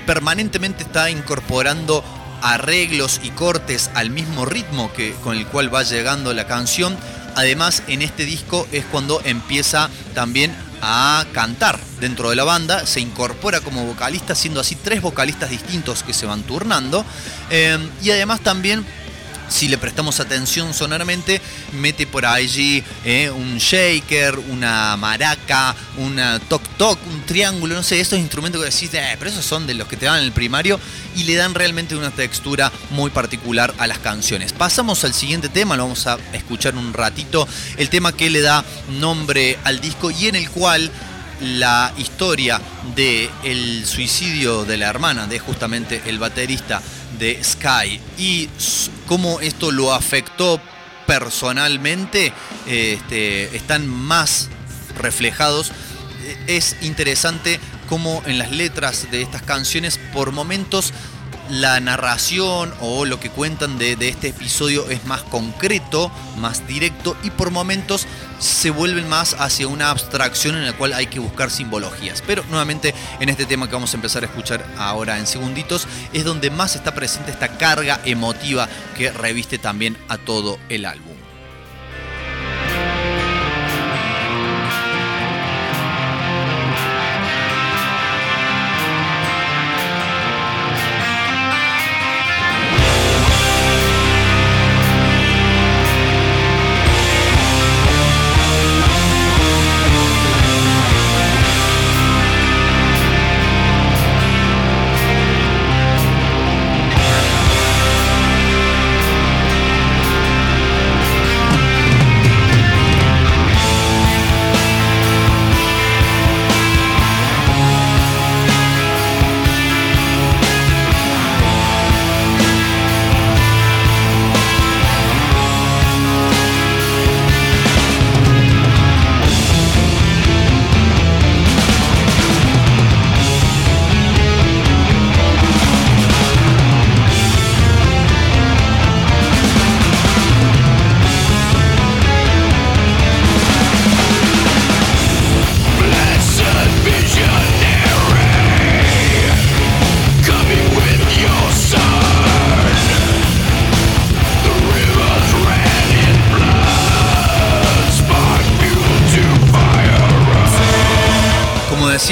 permanentemente 0.05 0.83
está 0.83 1.09
incorporando 1.09 2.03
arreglos 2.41 3.21
y 3.23 3.29
cortes 3.29 3.89
al 3.93 4.09
mismo 4.09 4.45
ritmo 4.45 4.91
que, 4.93 5.13
con 5.23 5.37
el 5.37 5.47
cual 5.47 5.73
va 5.73 5.83
llegando 5.83 6.33
la 6.33 6.45
canción. 6.45 6.97
Además, 7.35 7.83
en 7.87 8.01
este 8.01 8.25
disco 8.25 8.67
es 8.71 8.85
cuando 8.85 9.21
empieza 9.23 9.89
también 10.13 10.53
a 10.85 11.25
cantar 11.31 11.79
dentro 12.01 12.29
de 12.29 12.35
la 12.35 12.43
banda, 12.43 12.85
se 12.85 12.99
incorpora 12.99 13.61
como 13.61 13.85
vocalista, 13.85 14.35
siendo 14.35 14.59
así 14.59 14.75
tres 14.75 15.01
vocalistas 15.01 15.49
distintos 15.49 16.03
que 16.03 16.13
se 16.13 16.25
van 16.25 16.43
turnando. 16.43 17.05
Eh, 17.49 17.77
y 18.01 18.11
además 18.11 18.41
también 18.41 18.85
si 19.53 19.67
le 19.67 19.77
prestamos 19.77 20.19
atención 20.19 20.73
sonoramente, 20.73 21.39
mete 21.73 22.07
por 22.07 22.25
allí 22.25 22.83
eh, 23.05 23.29
un 23.29 23.59
shaker, 23.59 24.39
una 24.39 24.97
maraca, 24.97 25.75
una 25.97 26.39
toc 26.39 26.63
toc, 26.77 26.97
un 27.05 27.21
triángulo, 27.25 27.75
no 27.75 27.83
sé, 27.83 27.99
estos 27.99 28.17
instrumentos 28.17 28.59
que 28.59 28.71
decís, 28.71 28.89
eh, 28.93 29.15
pero 29.19 29.29
esos 29.29 29.45
son 29.45 29.67
de 29.67 29.75
los 29.75 29.87
que 29.87 29.95
te 29.95 30.07
dan 30.07 30.17
en 30.17 30.23
el 30.23 30.31
primario 30.31 30.79
y 31.15 31.25
le 31.25 31.35
dan 31.35 31.53
realmente 31.53 31.95
una 31.95 32.09
textura 32.09 32.71
muy 32.89 33.11
particular 33.11 33.73
a 33.77 33.85
las 33.85 33.99
canciones. 33.99 34.53
Pasamos 34.53 35.03
al 35.03 35.13
siguiente 35.13 35.49
tema, 35.49 35.77
lo 35.77 35.83
vamos 35.83 36.07
a 36.07 36.17
escuchar 36.33 36.75
un 36.75 36.91
ratito, 36.91 37.47
el 37.77 37.89
tema 37.89 38.11
que 38.11 38.31
le 38.31 38.41
da 38.41 38.65
nombre 38.99 39.59
al 39.65 39.79
disco 39.79 40.09
y 40.09 40.27
en 40.27 40.35
el 40.35 40.49
cual 40.49 40.89
la 41.41 41.93
historia 41.97 42.61
del 42.95 43.29
el 43.43 43.85
suicidio 43.85 44.65
de 44.65 44.77
la 44.77 44.87
hermana 44.87 45.27
de 45.27 45.39
justamente 45.39 46.01
el 46.05 46.19
baterista 46.19 46.81
de 47.19 47.43
Sky 47.43 47.99
y 48.17 48.49
cómo 49.07 49.39
esto 49.39 49.71
lo 49.71 49.93
afectó 49.93 50.59
personalmente 51.05 52.33
este, 52.67 53.55
están 53.55 53.87
más 53.87 54.49
reflejados. 54.97 55.71
Es 56.47 56.77
interesante 56.81 57.59
cómo 57.89 58.23
en 58.25 58.37
las 58.37 58.51
letras 58.51 59.11
de 59.11 59.21
estas 59.21 59.41
canciones 59.41 59.99
por 60.13 60.31
momentos 60.31 60.93
la 61.49 61.79
narración 61.79 62.73
o 62.79 63.05
lo 63.05 63.19
que 63.19 63.29
cuentan 63.29 63.77
de, 63.77 63.93
este 64.01 64.29
episodio 64.29 64.89
es 64.89 65.05
más 65.05 65.23
concreto, 65.23 66.11
más 66.37 66.65
directo 66.67 67.15
y 67.23 67.29
por 67.29 67.51
momentos 67.51 68.07
se 68.39 68.71
vuelven 68.71 69.07
más 69.07 69.35
hacia 69.39 69.67
una 69.67 69.89
abstracción 69.89 70.55
en 70.55 70.65
la 70.65 70.73
cual 70.73 70.93
hay 70.93 71.07
que 71.07 71.19
buscar 71.19 71.51
simbologías. 71.51 72.23
Pero 72.25 72.43
nuevamente 72.49 72.93
en 73.19 73.29
este 73.29 73.45
tema 73.45 73.67
que 73.67 73.73
vamos 73.73 73.93
a 73.93 73.97
empezar 73.97 74.23
a 74.23 74.27
escuchar 74.27 74.65
ahora 74.77 75.17
en 75.17 75.27
segunditos 75.27 75.87
es 76.13 76.23
donde 76.23 76.49
más 76.49 76.75
está 76.75 76.93
presente 76.93 77.31
esta 77.31 77.57
carga 77.57 77.99
emotiva 78.05 78.67
que 78.97 79.11
reviste 79.11 79.57
también 79.57 79.97
a 80.09 80.17
todo 80.17 80.59
el 80.69 80.85
álbum. 80.85 81.12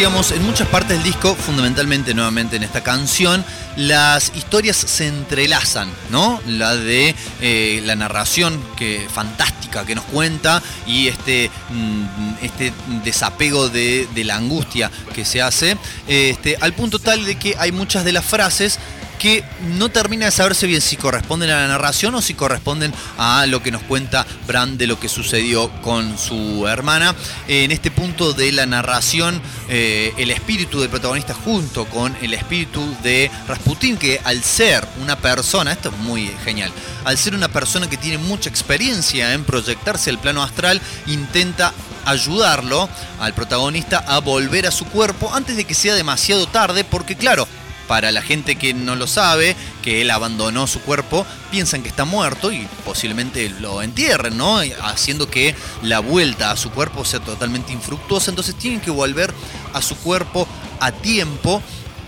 Decíamos, 0.01 0.31
en 0.31 0.43
muchas 0.43 0.67
partes 0.67 0.97
del 0.97 1.03
disco, 1.03 1.35
fundamentalmente 1.35 2.15
nuevamente 2.15 2.55
en 2.55 2.63
esta 2.63 2.81
canción, 2.81 3.45
las 3.75 4.31
historias 4.35 4.75
se 4.75 5.05
entrelazan, 5.05 5.91
¿no? 6.09 6.41
La 6.47 6.75
de 6.75 7.13
eh, 7.39 7.83
la 7.85 7.95
narración 7.95 8.59
que 8.75 9.05
fantástica 9.13 9.85
que 9.85 9.93
nos 9.93 10.03
cuenta 10.05 10.63
y 10.87 11.07
este, 11.07 11.51
mm, 11.69 12.33
este 12.41 12.73
desapego 13.03 13.69
de, 13.69 14.07
de, 14.15 14.23
la 14.23 14.37
angustia 14.37 14.89
que 15.13 15.23
se 15.23 15.39
hace, 15.39 15.77
este, 16.07 16.57
al 16.59 16.73
punto 16.73 16.97
tal 16.97 17.23
de 17.23 17.35
que 17.35 17.53
hay 17.59 17.71
muchas 17.71 18.03
de 18.03 18.11
las 18.11 18.25
frases 18.25 18.79
que 19.21 19.43
no 19.77 19.89
termina 19.89 20.25
de 20.25 20.31
saberse 20.31 20.65
bien 20.65 20.81
si 20.81 20.97
corresponden 20.97 21.51
a 21.51 21.61
la 21.61 21.67
narración 21.67 22.15
o 22.15 22.23
si 22.23 22.33
corresponden 22.33 22.91
a 23.19 23.45
lo 23.45 23.61
que 23.61 23.69
nos 23.69 23.83
cuenta 23.83 24.25
Brand 24.47 24.79
de 24.79 24.87
lo 24.87 24.99
que 24.99 25.09
sucedió 25.09 25.69
con 25.83 26.17
su 26.17 26.67
hermana. 26.67 27.13
En 27.47 27.71
este 27.71 27.91
punto 27.91 28.33
de 28.33 28.51
la 28.51 28.65
narración, 28.65 29.39
eh, 29.69 30.11
el 30.17 30.31
espíritu 30.31 30.79
del 30.79 30.89
protagonista 30.89 31.35
junto 31.35 31.85
con 31.85 32.17
el 32.23 32.33
espíritu 32.33 32.83
de 33.03 33.29
Rasputin, 33.47 33.95
que 33.95 34.19
al 34.23 34.43
ser 34.43 34.87
una 34.99 35.15
persona, 35.15 35.71
esto 35.71 35.89
es 35.89 35.97
muy 35.97 36.33
genial, 36.43 36.71
al 37.05 37.15
ser 37.15 37.35
una 37.35 37.47
persona 37.47 37.87
que 37.87 37.97
tiene 37.97 38.17
mucha 38.17 38.49
experiencia 38.49 39.33
en 39.35 39.43
proyectarse 39.43 40.09
al 40.09 40.17
plano 40.17 40.41
astral, 40.41 40.81
intenta 41.05 41.73
ayudarlo 42.05 42.89
al 43.19 43.35
protagonista 43.35 43.99
a 43.99 44.17
volver 44.17 44.65
a 44.65 44.71
su 44.71 44.85
cuerpo 44.85 45.31
antes 45.31 45.57
de 45.57 45.65
que 45.65 45.75
sea 45.75 45.93
demasiado 45.93 46.47
tarde, 46.47 46.83
porque 46.83 47.15
claro, 47.15 47.47
para 47.87 48.11
la 48.11 48.21
gente 48.21 48.55
que 48.55 48.73
no 48.73 48.95
lo 48.95 49.07
sabe, 49.07 49.55
que 49.81 50.01
él 50.01 50.11
abandonó 50.11 50.67
su 50.67 50.81
cuerpo, 50.81 51.25
piensan 51.51 51.83
que 51.83 51.89
está 51.89 52.05
muerto 52.05 52.51
y 52.51 52.67
posiblemente 52.85 53.49
lo 53.59 53.81
entierren, 53.81 54.37
¿no? 54.37 54.59
Haciendo 54.81 55.29
que 55.29 55.55
la 55.83 55.99
vuelta 55.99 56.51
a 56.51 56.57
su 56.57 56.71
cuerpo 56.71 57.05
sea 57.05 57.19
totalmente 57.19 57.73
infructuosa. 57.73 58.31
Entonces 58.31 58.55
tienen 58.55 58.81
que 58.81 58.91
volver 58.91 59.33
a 59.73 59.81
su 59.81 59.95
cuerpo 59.97 60.47
a 60.79 60.91
tiempo 60.91 61.61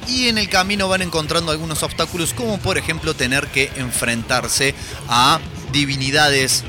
y 0.07 0.27
en 0.27 0.37
el 0.37 0.49
camino 0.49 0.87
van 0.87 1.01
encontrando 1.01 1.51
algunos 1.51 1.81
obstáculos 1.83 2.33
como 2.33 2.57
por 2.57 2.77
ejemplo 2.77 3.13
tener 3.13 3.47
que 3.47 3.71
enfrentarse 3.77 4.75
a 5.07 5.39
divinidades 5.71 6.65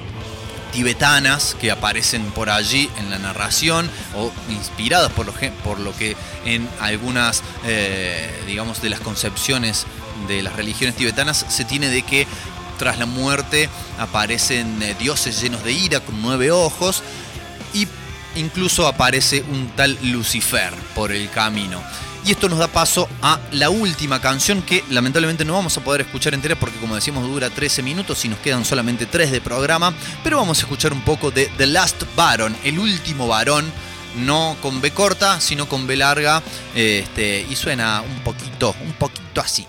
tibetanas 0.75 1.57
que 1.61 1.71
aparecen 1.71 2.25
por 2.33 2.51
allí 2.51 2.91
en 2.99 3.09
la 3.09 3.19
narración 3.19 3.89
o 4.17 4.33
inspiradas 4.51 5.13
por 5.13 5.25
lo, 5.25 5.33
por 5.63 5.79
lo 5.79 5.97
que 5.97 6.17
en 6.45 6.69
algunas, 6.81 7.43
eh, 7.65 8.43
digamos, 8.47 8.83
de 8.83 8.91
las 8.91 9.01
concepciones 9.01 9.87
de 10.27 10.43
las 10.43 10.55
religiones 10.57 10.97
tibetanas 10.97 11.47
se 11.49 11.65
tiene 11.65 11.89
de 11.89 12.03
que 12.03 12.27
tras 12.79 12.99
la 12.99 13.07
muerte 13.07 13.69
aparecen 13.99 14.83
eh, 14.83 14.97
dioses 14.99 15.41
llenos 15.41 15.63
de 15.63 15.73
ira 15.73 16.01
con 16.01 16.21
nueve 16.21 16.51
ojos 16.51 17.03
y 17.73 17.87
incluso 18.35 18.89
aparece 18.89 19.45
un 19.53 19.69
tal 19.77 19.97
Lucifer 20.03 20.75
por 20.95 21.13
el 21.13 21.31
camino. 21.31 21.83
Y 22.27 22.31
esto 22.31 22.49
nos 22.49 22.59
da 22.59 22.69
paso 22.69 23.07
a 23.21 23.39
la 23.53 23.69
última 23.69 24.19
canción 24.19 24.63
que 24.63 24.83
lamentablemente 24.89 25.45
no 25.45 25.53
vamos 25.53 25.77
a 25.77 25.85
poder 25.85 26.01
escuchar 26.01 26.33
entera 26.33 26.57
porque 26.57 26.79
como 26.79 26.95
decíamos 26.95 27.29
dura 27.29 27.51
13 27.51 27.83
minutos 27.83 28.25
y 28.25 28.29
nos 28.29 28.39
quedan 28.39 28.65
solamente 28.65 29.05
3 29.05 29.31
de 29.31 29.43
programa, 29.43 29.93
pero 30.23 30.39
vamos 30.39 30.59
a 30.59 30.63
escuchar 30.63 30.95
un 30.95 31.03
poco 31.03 31.31
de 31.31 31.51
The 31.59 31.67
Last 31.67 32.03
Baron, 32.17 32.57
el 32.65 32.79
último 32.79 33.29
varón, 33.29 33.71
no 34.17 34.57
con 34.63 34.81
B 34.81 34.91
corta, 34.93 35.39
sino 35.41 35.69
con 35.69 35.87
B 35.87 35.97
larga, 35.97 36.43
este, 36.75 37.47
y 37.49 37.57
suena 37.57 38.01
un 38.01 38.21
poquito, 38.21 38.75
un 38.83 38.93
poquito 38.95 39.43
así. 39.43 39.67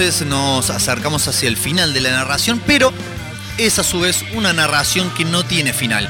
Entonces 0.00 0.26
nos 0.26 0.70
acercamos 0.70 1.28
hacia 1.28 1.46
el 1.46 1.58
final 1.58 1.92
de 1.92 2.00
la 2.00 2.10
narración, 2.10 2.58
pero 2.66 2.90
es 3.58 3.78
a 3.78 3.84
su 3.84 4.00
vez 4.00 4.24
una 4.32 4.54
narración 4.54 5.12
que 5.12 5.26
no 5.26 5.44
tiene 5.44 5.74
final. 5.74 6.08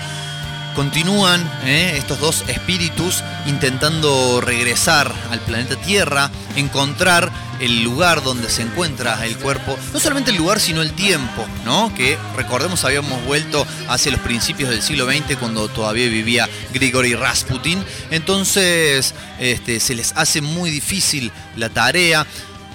Continúan 0.77 1.41
eh, 1.65 1.95
estos 1.97 2.21
dos 2.21 2.45
espíritus 2.47 3.25
intentando 3.47 4.41
regresar 4.41 5.13
al 5.33 5.41
planeta 5.41 5.75
Tierra, 5.75 6.31
encontrar 6.55 7.33
el 7.59 7.83
lugar 7.83 8.23
donde 8.23 8.49
se 8.49 8.63
encuentra 8.63 9.27
el 9.27 9.37
cuerpo, 9.37 9.77
no 9.93 9.99
solamente 9.99 10.31
el 10.31 10.37
lugar, 10.37 10.61
sino 10.61 10.83
el 10.83 10.93
tiempo, 10.93 11.45
¿no? 11.65 11.93
Que 11.97 12.17
recordemos 12.37 12.85
habíamos 12.85 13.25
vuelto 13.25 13.67
hacia 13.89 14.13
los 14.13 14.21
principios 14.21 14.71
del 14.71 14.83
siglo 14.83 15.07
XX 15.07 15.37
cuando 15.37 15.69
todavía 15.69 16.07
vivía 16.07 16.49
Grigory 16.73 17.17
Rasputin. 17.17 17.85
Entonces 18.13 19.15
este, 19.41 19.81
se 19.81 19.97
les 19.97 20.13
hace 20.15 20.43
muy 20.43 20.71
difícil 20.71 21.33
la 21.57 21.71
tarea 21.71 22.25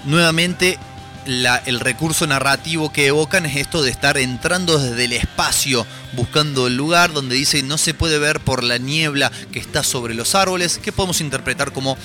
nuevamente 0.04 0.78
el 1.26 1.80
recurso 1.80 2.26
narrativo 2.26 2.92
que 2.92 3.06
evocan 3.06 3.46
es 3.46 3.56
esto 3.56 3.82
de 3.82 3.90
estar 3.90 4.16
entrando 4.16 4.78
desde 4.78 5.04
el 5.04 5.12
espacio, 5.12 5.86
buscando 6.12 6.66
el 6.66 6.76
lugar 6.76 7.12
donde 7.12 7.34
dice 7.34 7.62
no 7.62 7.78
se 7.78 7.94
puede 7.94 8.18
ver 8.18 8.40
por 8.40 8.62
la 8.62 8.78
niebla 8.78 9.30
que 9.52 9.58
está 9.58 9.82
sobre 9.82 10.14
los 10.14 10.34
árboles, 10.34 10.78
que 10.78 10.92
podemos 10.92 11.20
interpretar 11.20 11.72
como 11.72 11.96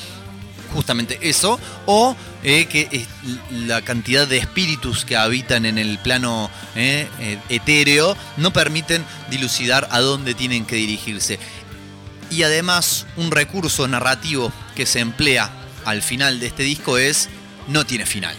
justamente 0.74 1.20
eso, 1.22 1.60
o 1.86 2.16
eh, 2.44 2.66
que 2.66 3.06
la 3.52 3.82
cantidad 3.82 4.28
de 4.28 4.38
espíritus 4.38 5.06
que 5.06 5.18
habitan 5.18 5.66
en 5.66 5.78
el 5.78 6.00
plano 6.00 6.50
eh, 6.76 7.08
eh, 7.20 7.38
etéreo 7.50 8.16
no 8.38 8.54
permiten 8.54 9.06
dilucidar 9.30 9.88
a 9.92 10.00
dónde 10.00 10.34
tienen 10.34 10.66
que 10.66 10.78
dirigirse. 10.78 11.40
Y 12.30 12.44
además 12.44 13.06
un 13.18 13.32
recurso 13.32 13.88
narrativo 13.88 14.52
que 14.76 14.86
se 14.86 15.00
emplea 15.00 15.52
al 15.86 16.02
final 16.02 16.40
de 16.40 16.48
este 16.48 16.64
disco 16.64 16.98
es 16.98 17.30
no 17.68 17.86
tiene 17.86 18.06
final. 18.06 18.36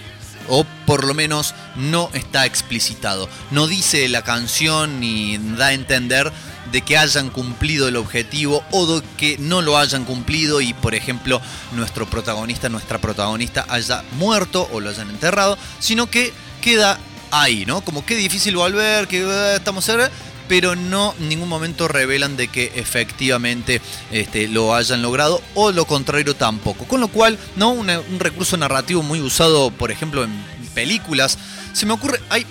O 0.49 0.65
por 0.87 1.05
lo 1.05 1.15
menos 1.15 1.55
no 1.77 2.11
está 2.13 2.47
explicitado. 2.47 3.29
No 3.51 3.67
dice 3.67 4.09
la 4.09 4.23
canción 4.23 5.01
ni 5.01 5.39
da 5.39 5.67
a 5.67 5.73
entender 5.73 6.33
de 6.71 6.83
que 6.83 6.97
hayan 6.97 7.31
cumplido 7.31 7.89
el 7.89 7.97
objetivo 7.97 8.65
o 8.71 8.87
de 8.87 9.07
que 9.17 9.37
no 9.39 9.63
lo 9.63 9.77
hayan 9.77 10.05
cumplido 10.05 10.61
y 10.61 10.73
por 10.75 10.95
ejemplo 10.95 11.41
nuestro 11.73 12.07
protagonista, 12.07 12.69
nuestra 12.69 12.99
protagonista 12.99 13.67
haya 13.69 14.05
muerto 14.13 14.69
o 14.73 14.81
lo 14.81 14.91
hayan 14.91 15.11
enterrado, 15.11 15.59
sino 15.81 16.09
que 16.09 16.33
queda 16.61 16.99
ahí, 17.31 17.65
¿no? 17.67 17.81
Como 17.81 18.07
que 18.07 18.15
difícil 18.15 18.57
volver, 18.57 19.09
que 19.09 19.21
eh, 19.21 19.57
estamos 19.57 19.85
cerca 19.85 20.11
pero 20.53 20.77
no 20.77 21.15
en 21.19 21.31
ningún 21.31 21.49
momento 21.49 21.88
revelan 21.88 22.37
de 22.37 22.49
que 22.49 22.73
efectivamente 22.75 23.81
este, 24.11 24.49
lo 24.49 24.75
hayan 24.75 25.01
logrado 25.01 25.41
o 25.55 25.73
lo 25.73 25.87
contrario 25.87 26.37
tampoco. 26.37 26.85
Con 26.85 27.01
lo 27.01 27.09
cual, 27.09 27.38
¿no? 27.57 27.71
un 27.71 27.88
recurso 28.19 28.59
narrativo 28.59 29.03
muy 29.03 29.23
usado, 29.23 29.71
por 29.71 29.91
ejemplo, 29.91 30.25
en 30.25 30.31
películas. 30.75 31.38
Se 31.73 31.87
me 31.87 31.95
ocurre, 31.95 32.21
hay, 32.29 32.45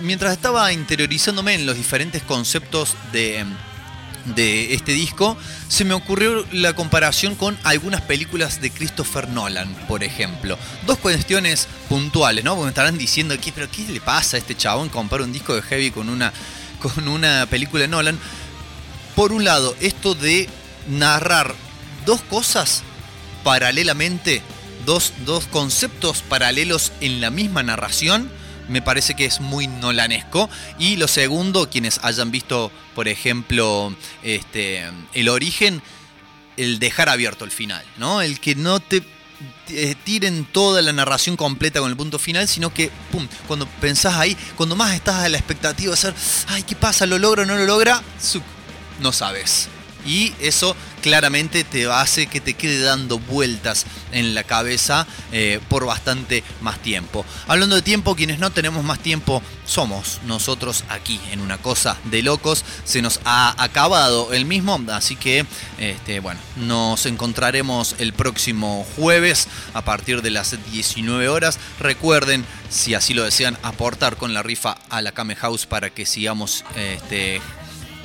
mientras 0.00 0.32
estaba 0.32 0.72
interiorizándome 0.72 1.52
en 1.52 1.66
los 1.66 1.76
diferentes 1.76 2.22
conceptos 2.22 2.96
de 3.12 3.44
de 4.34 4.74
este 4.74 4.92
disco, 4.92 5.36
se 5.68 5.84
me 5.84 5.94
ocurrió 5.94 6.44
la 6.50 6.72
comparación 6.72 7.36
con 7.36 7.56
algunas 7.62 8.00
películas 8.00 8.60
de 8.60 8.70
Christopher 8.70 9.28
Nolan, 9.28 9.72
por 9.86 10.02
ejemplo. 10.02 10.58
Dos 10.84 10.98
cuestiones 10.98 11.68
puntuales, 11.88 12.44
¿no? 12.44 12.54
Porque 12.54 12.64
me 12.64 12.70
estarán 12.70 12.98
diciendo, 12.98 13.36
¿qué, 13.40 13.52
¿pero 13.52 13.70
qué 13.70 13.82
le 13.82 14.00
pasa 14.00 14.36
a 14.36 14.40
este 14.40 14.56
chabón 14.56 14.88
compara 14.88 15.22
un 15.22 15.32
disco 15.32 15.54
de 15.54 15.62
Heavy 15.62 15.90
con 15.92 16.08
una 16.08 16.32
con 16.94 17.08
una 17.08 17.46
película 17.46 17.82
de 17.82 17.88
Nolan. 17.88 18.18
Por 19.14 19.32
un 19.32 19.44
lado, 19.44 19.74
esto 19.80 20.14
de 20.14 20.48
narrar 20.88 21.54
dos 22.04 22.20
cosas 22.22 22.82
paralelamente, 23.44 24.42
dos, 24.84 25.12
dos 25.24 25.46
conceptos 25.46 26.22
paralelos 26.22 26.92
en 27.00 27.20
la 27.20 27.30
misma 27.30 27.62
narración, 27.62 28.30
me 28.68 28.82
parece 28.82 29.14
que 29.14 29.24
es 29.24 29.40
muy 29.40 29.68
nolanesco. 29.68 30.50
Y 30.78 30.96
lo 30.96 31.08
segundo, 31.08 31.70
quienes 31.70 32.00
hayan 32.02 32.30
visto, 32.30 32.70
por 32.94 33.08
ejemplo, 33.08 33.94
este, 34.22 34.84
el 35.14 35.28
origen, 35.28 35.82
el 36.56 36.78
dejar 36.78 37.08
abierto 37.08 37.44
el 37.44 37.50
final, 37.50 37.84
¿no? 37.96 38.22
El 38.22 38.40
que 38.40 38.54
no 38.54 38.80
te 38.80 39.02
tiren 40.04 40.44
toda 40.46 40.82
la 40.82 40.92
narración 40.92 41.36
completa 41.36 41.80
con 41.80 41.90
el 41.90 41.96
punto 41.96 42.18
final, 42.18 42.48
sino 42.48 42.72
que, 42.72 42.90
cuando 43.46 43.66
pensás 43.80 44.14
ahí, 44.14 44.36
cuando 44.56 44.76
más 44.76 44.94
estás 44.94 45.16
a 45.16 45.28
la 45.28 45.38
expectativa 45.38 45.90
de 45.90 45.96
ser, 45.96 46.14
ay, 46.48 46.62
¿qué 46.62 46.76
pasa? 46.76 47.06
¿Lo 47.06 47.18
logra 47.18 47.42
o 47.42 47.46
no 47.46 47.56
lo 47.56 47.66
logra? 47.66 48.02
No 49.00 49.12
sabes. 49.12 49.68
Y 50.06 50.32
eso 50.40 50.76
claramente 51.02 51.64
te 51.64 51.90
hace 51.90 52.26
que 52.26 52.40
te 52.40 52.54
quede 52.54 52.80
dando 52.80 53.18
vueltas 53.18 53.86
en 54.12 54.34
la 54.34 54.44
cabeza 54.44 55.06
eh, 55.32 55.60
por 55.68 55.86
bastante 55.86 56.42
más 56.60 56.80
tiempo. 56.80 57.24
Hablando 57.46 57.76
de 57.76 57.82
tiempo, 57.82 58.16
quienes 58.16 58.38
no 58.38 58.50
tenemos 58.50 58.84
más 58.84 58.98
tiempo 58.98 59.42
somos 59.64 60.20
nosotros 60.26 60.84
aquí 60.88 61.20
en 61.30 61.40
una 61.40 61.58
cosa 61.58 61.96
de 62.04 62.22
locos. 62.22 62.64
Se 62.84 63.02
nos 63.02 63.20
ha 63.24 63.62
acabado 63.62 64.32
el 64.32 64.46
mismo, 64.46 64.80
así 64.92 65.16
que 65.16 65.46
este, 65.78 66.20
bueno, 66.20 66.40
nos 66.56 67.06
encontraremos 67.06 67.94
el 67.98 68.12
próximo 68.12 68.86
jueves 68.96 69.48
a 69.74 69.82
partir 69.82 70.22
de 70.22 70.30
las 70.30 70.56
19 70.72 71.28
horas. 71.28 71.58
Recuerden, 71.80 72.44
si 72.70 72.94
así 72.94 73.14
lo 73.14 73.24
desean, 73.24 73.58
aportar 73.62 74.16
con 74.16 74.34
la 74.34 74.42
rifa 74.42 74.76
a 74.88 75.02
la 75.02 75.12
Kame 75.12 75.36
House 75.36 75.66
para 75.66 75.90
que 75.90 76.06
sigamos 76.06 76.64
este, 76.76 77.40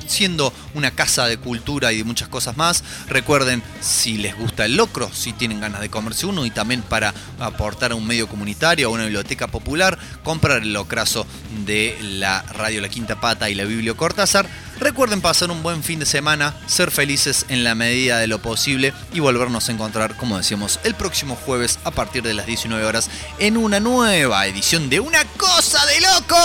siendo 0.06 0.52
una 0.74 0.90
casa 0.90 1.26
de 1.26 1.36
cultura 1.36 1.92
y 1.92 1.98
de 1.98 2.04
muchas 2.04 2.28
cosas 2.28 2.56
más. 2.56 2.84
Recuerden, 3.08 3.62
si 3.80 4.18
les 4.18 4.36
gusta 4.36 4.64
el 4.64 4.76
locro, 4.76 5.10
si 5.12 5.32
tienen 5.32 5.60
ganas 5.60 5.80
de 5.80 5.90
comerse 5.90 6.26
uno 6.26 6.44
y 6.46 6.50
también 6.50 6.82
para 6.82 7.14
aportar 7.38 7.92
a 7.92 7.94
un 7.94 8.06
medio 8.06 8.28
comunitario, 8.28 8.88
a 8.88 8.90
una 8.90 9.04
biblioteca 9.04 9.48
popular, 9.48 9.98
comprar 10.22 10.62
el 10.62 10.72
locrazo 10.72 11.26
de 11.64 11.98
la 12.02 12.42
Radio 12.42 12.80
La 12.80 12.88
Quinta 12.88 13.20
Pata 13.20 13.50
y 13.50 13.54
la 13.54 13.64
Biblio 13.64 13.96
Cortázar. 13.96 14.48
Recuerden 14.80 15.20
pasar 15.20 15.50
un 15.50 15.62
buen 15.62 15.82
fin 15.84 16.00
de 16.00 16.06
semana, 16.06 16.54
ser 16.66 16.90
felices 16.90 17.46
en 17.48 17.62
la 17.62 17.74
medida 17.74 18.18
de 18.18 18.26
lo 18.26 18.40
posible 18.40 18.92
y 19.12 19.20
volvernos 19.20 19.68
a 19.68 19.72
encontrar, 19.72 20.16
como 20.16 20.36
decíamos, 20.38 20.80
el 20.82 20.94
próximo 20.94 21.36
jueves 21.36 21.78
a 21.84 21.92
partir 21.92 22.22
de 22.22 22.34
las 22.34 22.46
19 22.46 22.84
horas 22.84 23.08
en 23.38 23.56
una 23.56 23.78
nueva 23.80 24.46
edición 24.46 24.90
de 24.90 25.00
Una 25.00 25.24
Cosa 25.36 25.86
de 25.86 26.00
Loco. 26.00 26.36